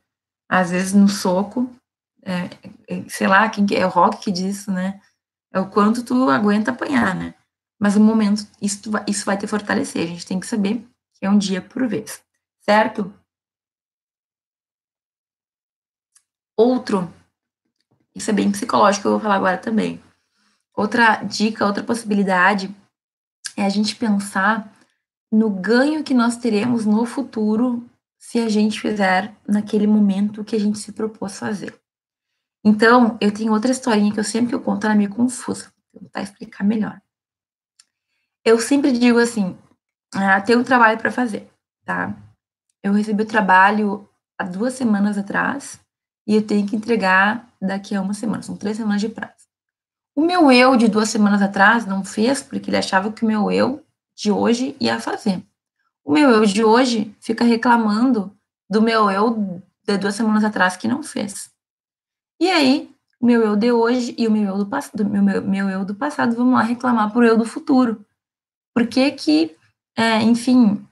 às 0.49 0.71
vezes 0.71 0.93
no 0.93 1.07
soco, 1.07 1.73
é, 2.23 2.49
é, 2.87 3.09
sei 3.09 3.27
lá, 3.27 3.49
quem 3.49 3.65
que 3.65 3.75
é 3.75 3.85
o 3.85 3.89
rock 3.89 4.19
que 4.19 4.31
diz 4.31 4.67
né? 4.67 5.01
É 5.53 5.59
o 5.59 5.69
quanto 5.69 6.03
tu 6.03 6.29
aguenta 6.29 6.71
apanhar, 6.71 7.15
né? 7.15 7.33
Mas 7.79 7.95
no 7.95 8.03
momento, 8.03 8.47
isso, 8.61 8.79
isso 9.07 9.25
vai 9.25 9.37
te 9.37 9.47
fortalecer. 9.47 10.03
A 10.03 10.07
gente 10.07 10.25
tem 10.25 10.39
que 10.39 10.47
saber 10.47 10.87
que 11.13 11.25
é 11.25 11.29
um 11.29 11.37
dia 11.37 11.61
por 11.61 11.87
vez, 11.87 12.21
certo? 12.61 13.13
Outro 16.55 17.11
Isso 18.13 18.29
é 18.29 18.33
bem 18.33 18.51
psicológico, 18.51 19.07
eu 19.07 19.13
vou 19.13 19.19
falar 19.19 19.35
agora 19.35 19.57
também. 19.57 20.01
Outra 20.75 21.23
dica, 21.23 21.65
outra 21.65 21.83
possibilidade 21.83 22.73
é 23.57 23.65
a 23.65 23.69
gente 23.69 23.95
pensar 23.95 24.71
no 25.31 25.49
ganho 25.49 26.03
que 26.03 26.13
nós 26.13 26.37
teremos 26.37 26.85
no 26.85 27.05
futuro 27.05 27.87
se 28.17 28.39
a 28.39 28.49
gente 28.49 28.79
fizer 28.79 29.33
naquele 29.47 29.87
momento 29.87 30.43
que 30.43 30.55
a 30.55 30.59
gente 30.59 30.77
se 30.77 30.91
propôs 30.91 31.39
fazer. 31.39 31.73
Então, 32.63 33.17
eu 33.19 33.33
tenho 33.33 33.51
outra 33.51 33.71
historinha 33.71 34.13
que 34.13 34.19
eu 34.19 34.23
sempre 34.23 34.49
que 34.49 34.55
eu 34.55 34.61
conto, 34.61 34.83
ela 34.85 34.93
é 34.93 34.97
meio 34.97 35.09
confusa. 35.09 35.73
Vou 35.91 36.03
tentar 36.03 36.21
explicar 36.21 36.63
melhor. 36.63 37.01
Eu 38.45 38.59
sempre 38.59 38.91
digo 38.91 39.17
assim, 39.17 39.57
ah, 40.13 40.39
tem 40.41 40.55
um 40.55 40.63
trabalho 40.63 40.99
para 40.99 41.11
fazer, 41.11 41.49
tá? 41.85 42.15
Eu 42.83 42.93
recebi 42.93 43.23
o 43.23 43.27
trabalho 43.27 44.07
há 44.37 44.43
duas 44.43 44.73
semanas 44.73 45.17
atrás 45.17 45.79
e 46.27 46.35
eu 46.35 46.45
tenho 46.45 46.67
que 46.67 46.75
entregar 46.75 47.47
daqui 47.61 47.95
a 47.95 48.01
uma 48.01 48.13
semana, 48.13 48.43
são 48.43 48.57
três 48.57 48.77
semanas 48.77 49.01
de 49.01 49.09
prazo. 49.09 49.40
O 50.15 50.21
meu 50.21 50.51
eu 50.51 50.75
de 50.75 50.87
duas 50.87 51.09
semanas 51.09 51.41
atrás 51.41 51.85
não 51.85 52.03
fez 52.03 52.43
porque 52.43 52.69
ele 52.69 52.77
achava 52.77 53.11
que 53.11 53.23
o 53.23 53.27
meu 53.27 53.51
eu 53.51 53.83
de 54.15 54.31
hoje 54.31 54.75
ia 54.79 54.99
fazer. 54.99 55.43
O 56.03 56.11
meu 56.11 56.29
eu 56.29 56.45
de 56.45 56.63
hoje 56.63 57.15
fica 57.21 57.43
reclamando 57.43 58.35
do 58.69 58.81
meu 58.81 59.09
eu 59.09 59.61
de 59.85 59.97
duas 59.97 60.15
semanas 60.15 60.43
atrás 60.43 60.75
que 60.75 60.87
não 60.87 61.01
fez. 61.01 61.49
E 62.39 62.49
aí, 62.49 62.93
o 63.19 63.25
meu 63.25 63.41
eu 63.41 63.55
de 63.55 63.71
hoje 63.71 64.15
e 64.17 64.27
o 64.27 64.31
meu 64.31 64.43
eu 64.43 64.57
do, 64.57 64.65
passado, 64.65 65.05
meu, 65.05 65.21
meu, 65.21 65.41
meu 65.41 65.69
eu 65.69 65.85
do 65.85 65.95
passado 65.95 66.35
vamos 66.35 66.55
lá 66.55 66.63
reclamar 66.63 67.11
pro 67.11 67.25
eu 67.25 67.37
do 67.37 67.45
futuro. 67.45 68.05
Por 68.73 68.87
que 68.87 69.11
que, 69.11 69.55
é, 69.95 70.21
enfim, 70.21 70.85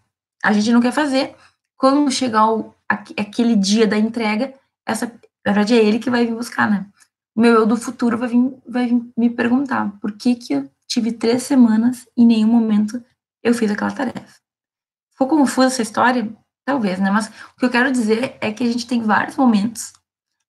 a 0.43 0.53
gente 0.53 0.71
não 0.71 0.81
quer 0.81 0.91
fazer? 0.91 1.35
Quando 1.75 2.11
chegar 2.11 2.51
o, 2.51 2.73
aquele 2.87 3.55
dia 3.55 3.87
da 3.87 3.97
entrega, 3.97 4.53
essa, 4.85 5.07
na 5.45 5.53
verdade 5.53 5.73
é 5.73 5.83
ele 5.83 5.99
que 5.99 6.09
vai 6.09 6.25
vir 6.25 6.35
buscar, 6.35 6.69
né? 6.69 6.85
Meu 7.39 7.53
eu 7.53 7.65
do 7.65 7.77
futuro 7.77 8.17
vai 8.17 8.27
vir, 8.27 8.53
vai 8.67 8.87
vir 8.87 9.13
me 9.15 9.29
perguntar 9.29 9.97
por 10.01 10.11
que 10.11 10.35
que 10.35 10.51
eu 10.51 10.69
tive 10.85 11.13
três 11.13 11.43
semanas 11.43 12.05
e 12.17 12.23
em 12.23 12.25
nenhum 12.25 12.49
momento 12.49 13.01
eu 13.41 13.53
fiz 13.53 13.71
aquela 13.71 13.91
tarefa. 13.91 14.41
Ficou 15.13 15.25
confusa 15.25 15.67
essa 15.67 15.81
história? 15.81 16.29
Talvez, 16.65 16.99
né? 16.99 17.09
Mas 17.09 17.27
o 17.27 17.57
que 17.57 17.63
eu 17.63 17.69
quero 17.69 17.93
dizer 17.93 18.37
é 18.41 18.51
que 18.51 18.61
a 18.61 18.67
gente 18.67 18.85
tem 18.85 19.01
vários 19.01 19.37
momentos, 19.37 19.93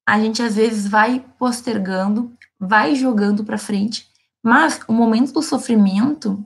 a 0.05 0.19
gente 0.19 0.43
às 0.43 0.57
vezes 0.57 0.89
vai 0.89 1.25
postergando, 1.39 2.37
vai 2.59 2.97
jogando 2.97 3.45
para 3.45 3.57
frente, 3.57 4.09
mas 4.43 4.81
o 4.89 4.93
momento 4.93 5.33
do 5.33 5.43
sofrimento 5.43 6.45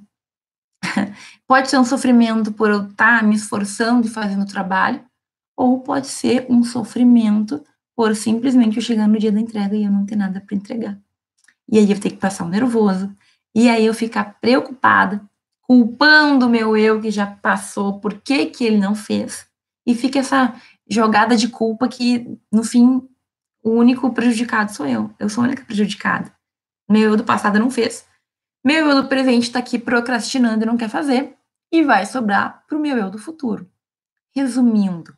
pode 1.49 1.71
ser 1.71 1.79
um 1.79 1.87
sofrimento 1.87 2.53
por 2.53 2.69
eu 2.69 2.83
estar 2.83 3.21
tá 3.21 3.27
me 3.27 3.35
esforçando 3.35 4.07
e 4.07 4.11
fazendo 4.11 4.45
trabalho, 4.45 5.03
ou 5.57 5.81
pode 5.81 6.09
ser 6.09 6.45
um 6.51 6.63
sofrimento 6.63 7.65
por 7.97 8.15
simplesmente 8.17 8.77
eu 8.77 8.83
chegar 8.83 9.09
no 9.09 9.19
dia 9.19 9.33
da 9.33 9.41
entrega 9.41 9.77
e 9.77 9.85
eu 9.85 9.91
não 9.91 10.05
ter 10.07 10.17
nada 10.17 10.41
para 10.41 10.57
entregar. 10.57 10.99
E 11.71 11.79
aí 11.79 11.91
eu 11.91 12.01
ter 12.01 12.11
que 12.11 12.17
passar 12.17 12.45
um 12.45 12.49
nervoso, 12.49 13.15
e 13.55 13.69
aí 13.69 13.87
eu 13.87 13.95
ficar 13.95 14.39
preocupada, 14.41 15.23
culpando 15.63 16.47
o 16.47 16.51
meu 16.51 16.77
eu 16.77 17.01
que 17.01 17.11
já 17.11 17.27
passou, 17.27 18.01
por 18.01 18.21
que 18.21 18.47
que 18.47 18.65
ele 18.65 18.79
não 18.79 18.95
fez, 18.95 19.47
e 19.87 19.95
fica 19.95 20.19
essa 20.19 20.55
jogada 20.89 21.37
de 21.37 21.49
culpa 21.49 21.89
que, 21.89 22.39
no 22.53 22.63
fim, 22.63 23.03
o 23.63 23.71
único 23.71 24.13
prejudicado 24.13 24.73
sou 24.73 24.87
eu. 24.87 25.11
Eu 25.19 25.29
sou 25.29 25.43
a 25.43 25.47
única 25.47 25.65
prejudicada. 25.65 26.33
Meu 26.89 27.13
eu 27.13 27.17
do 27.17 27.25
passado 27.25 27.59
não 27.59 27.71
fez. 27.71 28.07
Meu 28.65 28.87
eu 28.89 29.03
do 29.03 29.09
presente 29.09 29.45
está 29.45 29.59
aqui 29.59 29.79
procrastinando 29.79 30.63
e 30.63 30.67
não 30.67 30.77
quer 30.77 30.89
fazer. 30.89 31.35
E 31.73 31.83
vai 31.83 32.05
sobrar 32.05 32.65
para 32.67 32.77
o 32.77 32.81
meu 32.81 32.97
eu 32.97 33.11
do 33.11 33.19
futuro. 33.19 33.69
Resumindo, 34.35 35.17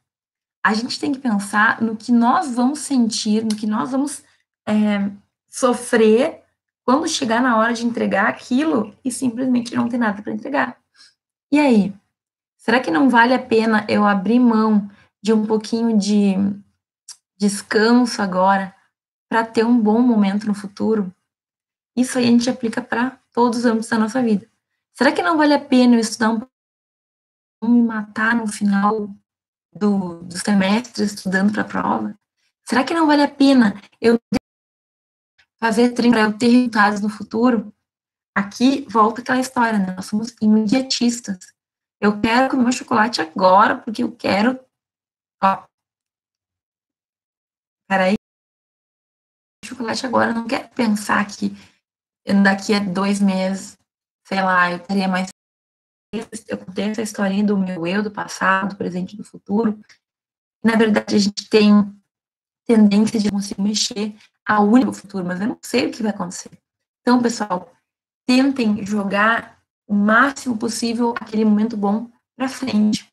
a 0.66 0.74
gente 0.74 0.98
tem 0.98 1.12
que 1.12 1.20
pensar 1.20 1.80
no 1.80 1.96
que 1.96 2.10
nós 2.10 2.52
vamos 2.52 2.80
sentir, 2.80 3.44
no 3.44 3.54
que 3.54 3.68
nós 3.68 3.92
vamos 3.92 4.24
é, 4.66 5.08
sofrer 5.46 6.42
quando 6.84 7.06
chegar 7.06 7.40
na 7.40 7.56
hora 7.56 7.72
de 7.72 7.86
entregar 7.86 8.26
aquilo 8.26 8.92
e 9.04 9.12
simplesmente 9.12 9.76
não 9.76 9.88
ter 9.88 9.96
nada 9.96 10.20
para 10.20 10.32
entregar. 10.32 10.76
E 11.52 11.60
aí? 11.60 11.94
Será 12.56 12.80
que 12.80 12.90
não 12.90 13.08
vale 13.08 13.32
a 13.32 13.38
pena 13.38 13.86
eu 13.88 14.04
abrir 14.04 14.40
mão 14.40 14.90
de 15.22 15.32
um 15.32 15.46
pouquinho 15.46 15.96
de 15.96 16.34
descanso 17.38 18.20
agora 18.20 18.74
para 19.28 19.46
ter 19.46 19.64
um 19.64 19.78
bom 19.78 20.00
momento 20.00 20.48
no 20.48 20.54
futuro? 20.54 21.14
Isso 21.94 22.18
aí 22.18 22.24
a 22.24 22.30
gente 22.30 22.50
aplica 22.50 22.82
para 22.82 23.20
todos 23.32 23.60
os 23.60 23.64
âmbitos 23.64 23.88
da 23.88 23.98
nossa 23.98 24.20
vida. 24.20 24.50
Será 24.92 25.12
que 25.12 25.22
não 25.22 25.36
vale 25.36 25.54
a 25.54 25.60
pena 25.60 25.94
eu 25.94 26.00
estudar 26.00 26.30
um 27.62 27.68
me 27.68 27.82
matar 27.82 28.34
no 28.34 28.48
final 28.48 29.08
do, 29.78 30.22
do 30.22 30.38
semestre 30.38 31.04
estudando 31.04 31.52
para 31.52 31.62
a 31.62 31.66
prova? 31.66 32.18
Será 32.64 32.84
que 32.84 32.94
não 32.94 33.06
vale 33.06 33.22
a 33.22 33.28
pena 33.28 33.80
eu 34.00 34.18
fazer 35.58 35.92
treino 35.92 36.14
para 36.14 36.24
eu 36.24 36.36
ter 36.36 36.48
resultados 36.48 37.00
no 37.00 37.08
futuro? 37.08 37.72
Aqui 38.34 38.86
volta 38.90 39.20
aquela 39.20 39.40
história, 39.40 39.78
né? 39.78 39.94
Nós 39.94 40.06
somos 40.06 40.34
imediatistas. 40.40 41.38
Eu 42.00 42.20
quero 42.20 42.50
comer 42.50 42.72
chocolate 42.72 43.20
agora 43.20 43.76
porque 43.76 44.02
eu 44.02 44.12
quero 44.14 44.60
ó, 45.42 45.66
peraí, 47.88 48.16
chocolate 49.64 50.06
agora, 50.06 50.32
não 50.32 50.46
quero 50.46 50.68
pensar 50.70 51.24
que 51.26 51.52
daqui 52.42 52.74
a 52.74 52.80
dois 52.80 53.20
meses, 53.20 53.78
sei 54.26 54.42
lá, 54.42 54.70
eu 54.70 54.78
teria 54.78 55.08
mais. 55.08 55.28
Eu 56.12 56.58
contei 56.58 56.84
essa 56.84 57.02
historinha 57.02 57.44
do 57.44 57.58
meu 57.58 57.86
eu, 57.86 58.02
do 58.02 58.10
passado, 58.10 58.70
do 58.70 58.76
presente 58.76 59.14
e 59.14 59.16
do 59.16 59.24
futuro. 59.24 59.78
Na 60.64 60.76
verdade, 60.76 61.14
a 61.14 61.18
gente 61.18 61.48
tem 61.48 61.72
tendência 62.64 63.20
de 63.20 63.30
conseguir 63.30 63.60
mexer 63.60 64.16
a 64.44 64.60
único 64.60 64.92
futuro, 64.92 65.24
mas 65.24 65.40
eu 65.40 65.48
não 65.48 65.58
sei 65.62 65.86
o 65.86 65.90
que 65.90 66.02
vai 66.02 66.12
acontecer. 66.12 66.50
Então, 67.00 67.20
pessoal, 67.22 67.72
tentem 68.26 68.84
jogar 68.84 69.60
o 69.86 69.94
máximo 69.94 70.56
possível 70.56 71.14
aquele 71.20 71.44
momento 71.44 71.76
bom 71.76 72.10
para 72.36 72.48
frente. 72.48 73.08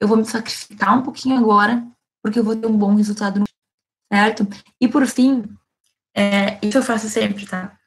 Eu 0.00 0.08
vou 0.08 0.16
me 0.16 0.24
sacrificar 0.24 0.98
um 0.98 1.02
pouquinho 1.02 1.38
agora, 1.38 1.86
porque 2.22 2.38
eu 2.38 2.44
vou 2.44 2.56
ter 2.56 2.66
um 2.66 2.76
bom 2.76 2.94
resultado 2.94 3.42
certo? 4.12 4.46
E 4.78 4.86
por 4.86 5.06
fim, 5.06 5.44
é, 6.14 6.58
isso 6.62 6.76
eu 6.76 6.82
faço 6.82 7.08
sempre, 7.08 7.46
tá? 7.46 7.78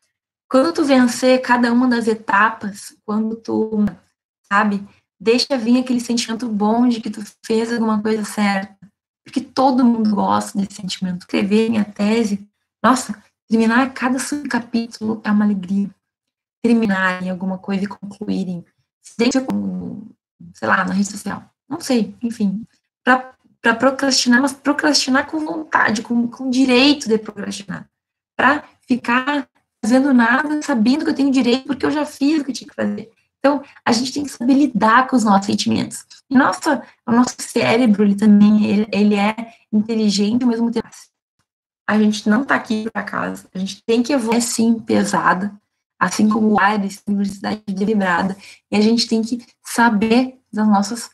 Quando 0.50 0.74
tu 0.74 0.84
vencer 0.84 1.40
cada 1.42 1.72
uma 1.72 1.88
das 1.88 2.08
etapas, 2.08 2.96
quando 3.06 3.36
tu, 3.36 3.86
sabe, 4.52 4.88
deixa 5.20 5.58
vir 5.58 5.80
aquele 5.80 6.00
sentimento 6.00 6.48
bom 6.48 6.88
de 6.88 7.02
que 7.02 7.10
tu 7.10 7.22
fez 7.46 7.72
alguma 7.72 8.02
coisa 8.02 8.24
certa, 8.24 8.78
porque 9.24 9.42
todo 9.42 9.86
mundo 9.86 10.14
gosta 10.16 10.58
desse 10.58 10.76
sentimento. 10.76 11.20
Escrever 11.20 11.70
minha 11.70 11.86
tese, 11.86 12.48
nossa, 12.84 13.22
terminar 13.48 13.94
cada 13.94 14.18
capítulo 14.50 15.22
é 15.24 15.32
uma 15.32 15.46
alegria. 15.46 15.90
Terminarem 16.64 17.30
alguma 17.30 17.58
coisa 17.58 17.84
e 17.84 17.88
concluírem, 17.88 18.66
dentro, 19.18 19.46
sei 20.54 20.68
lá, 20.68 20.84
na 20.84 20.94
rede 20.94 21.12
social, 21.12 21.44
não 21.70 21.80
sei, 21.80 22.16
enfim, 22.22 22.66
para 23.04 23.76
procrastinar, 23.76 24.42
mas 24.42 24.54
procrastinar 24.54 25.28
com 25.28 25.46
vontade, 25.46 26.02
com, 26.02 26.28
com 26.28 26.50
direito 26.50 27.08
de 27.08 27.18
procrastinar. 27.18 27.90
Para 28.36 28.64
ficar 28.88 29.48
fazendo 29.84 30.14
nada, 30.14 30.62
sabendo 30.62 31.06
que 31.06 31.12
eu 31.12 31.16
tenho 31.16 31.32
direito, 31.32 31.68
porque 31.68 31.86
eu 31.86 31.92
já 31.92 32.06
fiz 32.06 32.42
o 32.42 32.44
que 32.44 32.54
tinha 32.54 32.68
que 32.68 32.76
fazer. 32.76 33.12
Então, 33.46 33.62
a 33.86 33.92
gente 33.92 34.12
tem 34.12 34.24
que 34.24 34.32
saber 34.32 34.56
lidar 34.56 35.06
com 35.06 35.16
os 35.16 35.24
nossos 35.24 35.46
sentimentos. 35.46 36.04
E 36.28 36.36
nossa, 36.36 36.82
o 37.06 37.12
nosso 37.12 37.36
cérebro, 37.38 38.04
ele 38.04 38.16
também, 38.16 38.66
ele, 38.66 38.88
ele 38.92 39.14
é 39.14 39.36
inteligente 39.72 40.42
ao 40.42 40.50
mesmo 40.50 40.72
tempo. 40.72 40.90
A 41.88 42.00
gente 42.00 42.28
não 42.28 42.42
está 42.42 42.56
aqui 42.56 42.90
por 42.92 43.00
acaso. 43.00 43.48
A 43.54 43.60
gente 43.60 43.84
tem 43.86 44.02
que 44.02 44.12
evoluir, 44.12 44.38
é 44.38 44.42
sim, 44.42 44.80
pesada, 44.80 45.56
assim 46.00 46.28
como 46.28 46.54
o 46.54 46.60
ar, 46.60 46.80
a 46.80 46.90
universidade 47.08 47.62
deliberada. 47.68 48.36
E 48.72 48.78
a 48.78 48.82
gente 48.82 49.08
tem 49.08 49.22
que 49.22 49.46
saber 49.64 50.40
das 50.52 50.68
nossas 50.68 51.12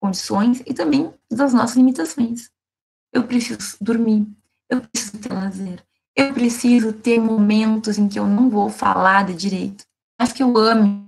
condições 0.00 0.62
e 0.64 0.72
também 0.72 1.12
das 1.30 1.52
nossas 1.52 1.76
limitações. 1.76 2.48
Eu 3.12 3.24
preciso 3.24 3.76
dormir, 3.78 4.26
eu 4.70 4.80
preciso 4.80 5.18
ter 5.18 5.34
lazer, 5.34 5.84
eu 6.16 6.32
preciso 6.32 6.94
ter 6.94 7.20
momentos 7.20 7.98
em 7.98 8.08
que 8.08 8.18
eu 8.18 8.26
não 8.26 8.48
vou 8.48 8.70
falar 8.70 9.26
de 9.26 9.34
direito, 9.34 9.84
mas 10.18 10.32
que 10.32 10.42
eu 10.42 10.56
ame, 10.56 11.03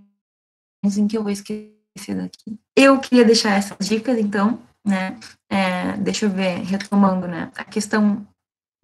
em 0.97 1.09
que 1.09 1.17
eu 1.17 1.23
vou 1.23 1.33
esquecer 1.33 2.15
daqui. 2.15 2.59
Eu 2.75 2.99
queria 3.01 3.25
deixar 3.25 3.53
essas 3.53 3.89
dicas, 3.89 4.19
então, 4.19 4.59
né? 4.85 5.19
É, 5.51 5.97
deixa 5.97 6.27
eu 6.27 6.31
ver, 6.31 6.59
retomando, 6.61 7.27
né? 7.27 7.51
A 7.57 7.65
questão 7.65 8.27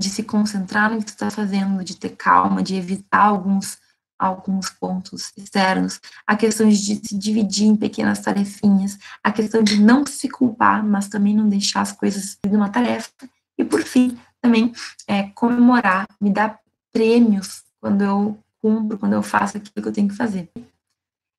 de 0.00 0.08
se 0.10 0.22
concentrar 0.22 0.90
no 0.90 1.02
que 1.02 1.10
está 1.10 1.30
fazendo, 1.30 1.84
de 1.84 1.96
ter 1.96 2.16
calma, 2.16 2.62
de 2.62 2.74
evitar 2.74 3.24
alguns 3.24 3.78
alguns 4.18 4.70
pontos 4.70 5.32
externos, 5.36 6.00
a 6.24 6.36
questão 6.36 6.68
de 6.68 6.76
se 6.76 7.18
dividir 7.18 7.66
em 7.66 7.74
pequenas 7.74 8.20
tarefinhas, 8.20 8.96
a 9.22 9.32
questão 9.32 9.64
de 9.64 9.82
não 9.82 10.06
se 10.06 10.28
culpar, 10.28 10.84
mas 10.84 11.08
também 11.08 11.34
não 11.34 11.48
deixar 11.48 11.80
as 11.80 11.90
coisas 11.90 12.38
de 12.46 12.56
uma 12.56 12.68
tarefa, 12.68 13.10
e 13.58 13.64
por 13.64 13.82
fim, 13.82 14.16
também 14.40 14.72
é, 15.08 15.24
comemorar, 15.34 16.06
me 16.20 16.30
dar 16.30 16.60
prêmios 16.92 17.64
quando 17.80 18.02
eu 18.02 18.38
cumpro, 18.60 18.96
quando 18.96 19.14
eu 19.14 19.22
faço 19.22 19.56
aquilo 19.56 19.82
que 19.82 19.88
eu 19.88 19.92
tenho 19.92 20.08
que 20.08 20.16
fazer. 20.16 20.48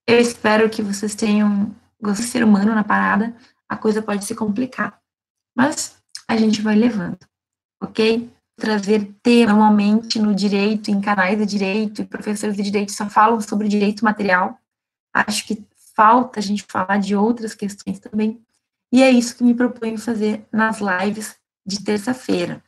Eu 0.07 0.19
espero 0.19 0.69
que 0.69 0.81
vocês 0.81 1.15
tenham 1.15 1.73
gostado 2.01 2.25
de 2.25 2.31
ser 2.31 2.43
humano 2.43 2.75
na 2.75 2.83
parada, 2.83 3.35
a 3.67 3.77
coisa 3.77 4.01
pode 4.01 4.25
se 4.25 4.35
complicar, 4.35 4.99
mas 5.55 5.97
a 6.27 6.35
gente 6.35 6.61
vai 6.61 6.75
levando, 6.75 7.19
ok? 7.81 8.29
trazer 8.55 9.13
tema, 9.21 9.51
normalmente 9.51 10.19
no 10.19 10.33
direito, 10.33 10.91
em 10.91 11.01
canais 11.01 11.37
de 11.37 11.45
direito, 11.45 12.01
e 12.01 12.05
professores 12.05 12.55
de 12.55 12.63
direito 12.63 12.91
só 12.91 13.09
falam 13.09 13.41
sobre 13.41 13.67
direito 13.67 14.05
material. 14.05 14.57
Acho 15.13 15.45
que 15.45 15.65
falta 15.95 16.39
a 16.39 16.43
gente 16.43 16.65
falar 16.67 16.97
de 16.97 17.15
outras 17.15 17.53
questões 17.53 17.99
também. 17.99 18.41
E 18.91 19.01
é 19.01 19.09
isso 19.09 19.35
que 19.35 19.43
me 19.43 19.53
proponho 19.53 19.97
fazer 19.97 20.45
nas 20.51 20.79
lives 20.79 21.35
de 21.65 21.83
terça-feira. 21.83 22.63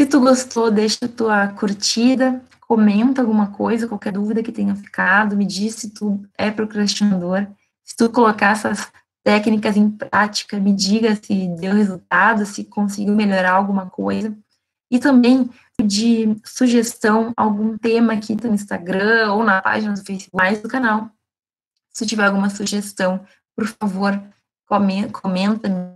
Se 0.00 0.06
tu 0.06 0.18
gostou, 0.18 0.70
deixa 0.70 1.06
tua 1.06 1.48
curtida, 1.48 2.42
comenta 2.62 3.20
alguma 3.20 3.52
coisa, 3.52 3.86
qualquer 3.86 4.14
dúvida 4.14 4.42
que 4.42 4.50
tenha 4.50 4.74
ficado, 4.74 5.36
me 5.36 5.44
diz 5.44 5.74
se 5.74 5.90
tu 5.90 6.26
é 6.38 6.50
procrastinador, 6.50 7.46
se 7.84 7.94
tu 7.98 8.08
colocar 8.08 8.52
essas 8.52 8.90
técnicas 9.22 9.76
em 9.76 9.90
prática, 9.90 10.58
me 10.58 10.72
diga 10.72 11.14
se 11.16 11.48
deu 11.48 11.74
resultado, 11.74 12.46
se 12.46 12.64
conseguiu 12.64 13.14
melhorar 13.14 13.52
alguma 13.52 13.90
coisa. 13.90 14.34
E 14.90 14.98
também 14.98 15.50
de 15.78 16.34
sugestão, 16.46 17.34
algum 17.36 17.76
tema 17.76 18.14
aqui 18.14 18.34
no 18.42 18.54
Instagram 18.54 19.34
ou 19.34 19.44
na 19.44 19.60
página 19.60 19.92
do 19.92 20.02
Facebook, 20.02 20.34
mais 20.34 20.62
do 20.62 20.68
canal. 20.70 21.10
Se 21.92 22.06
tiver 22.06 22.24
alguma 22.24 22.48
sugestão, 22.48 23.22
por 23.54 23.66
favor, 23.66 24.18
comenta 24.66 25.94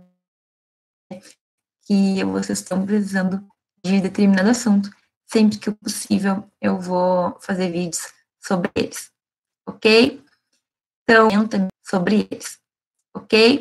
que 1.87 2.23
vocês 2.23 2.59
estão 2.59 2.85
precisando 2.85 3.43
de 3.85 4.01
determinado 4.01 4.49
assunto. 4.49 4.89
Sempre 5.27 5.57
que 5.59 5.71
possível, 5.71 6.49
eu 6.61 6.79
vou 6.79 7.37
fazer 7.39 7.71
vídeos 7.71 8.13
sobre 8.39 8.71
eles, 8.75 9.11
ok? 9.67 10.23
Então, 11.03 11.29
sobre 11.83 12.27
eles, 12.29 12.59
ok? 13.15 13.59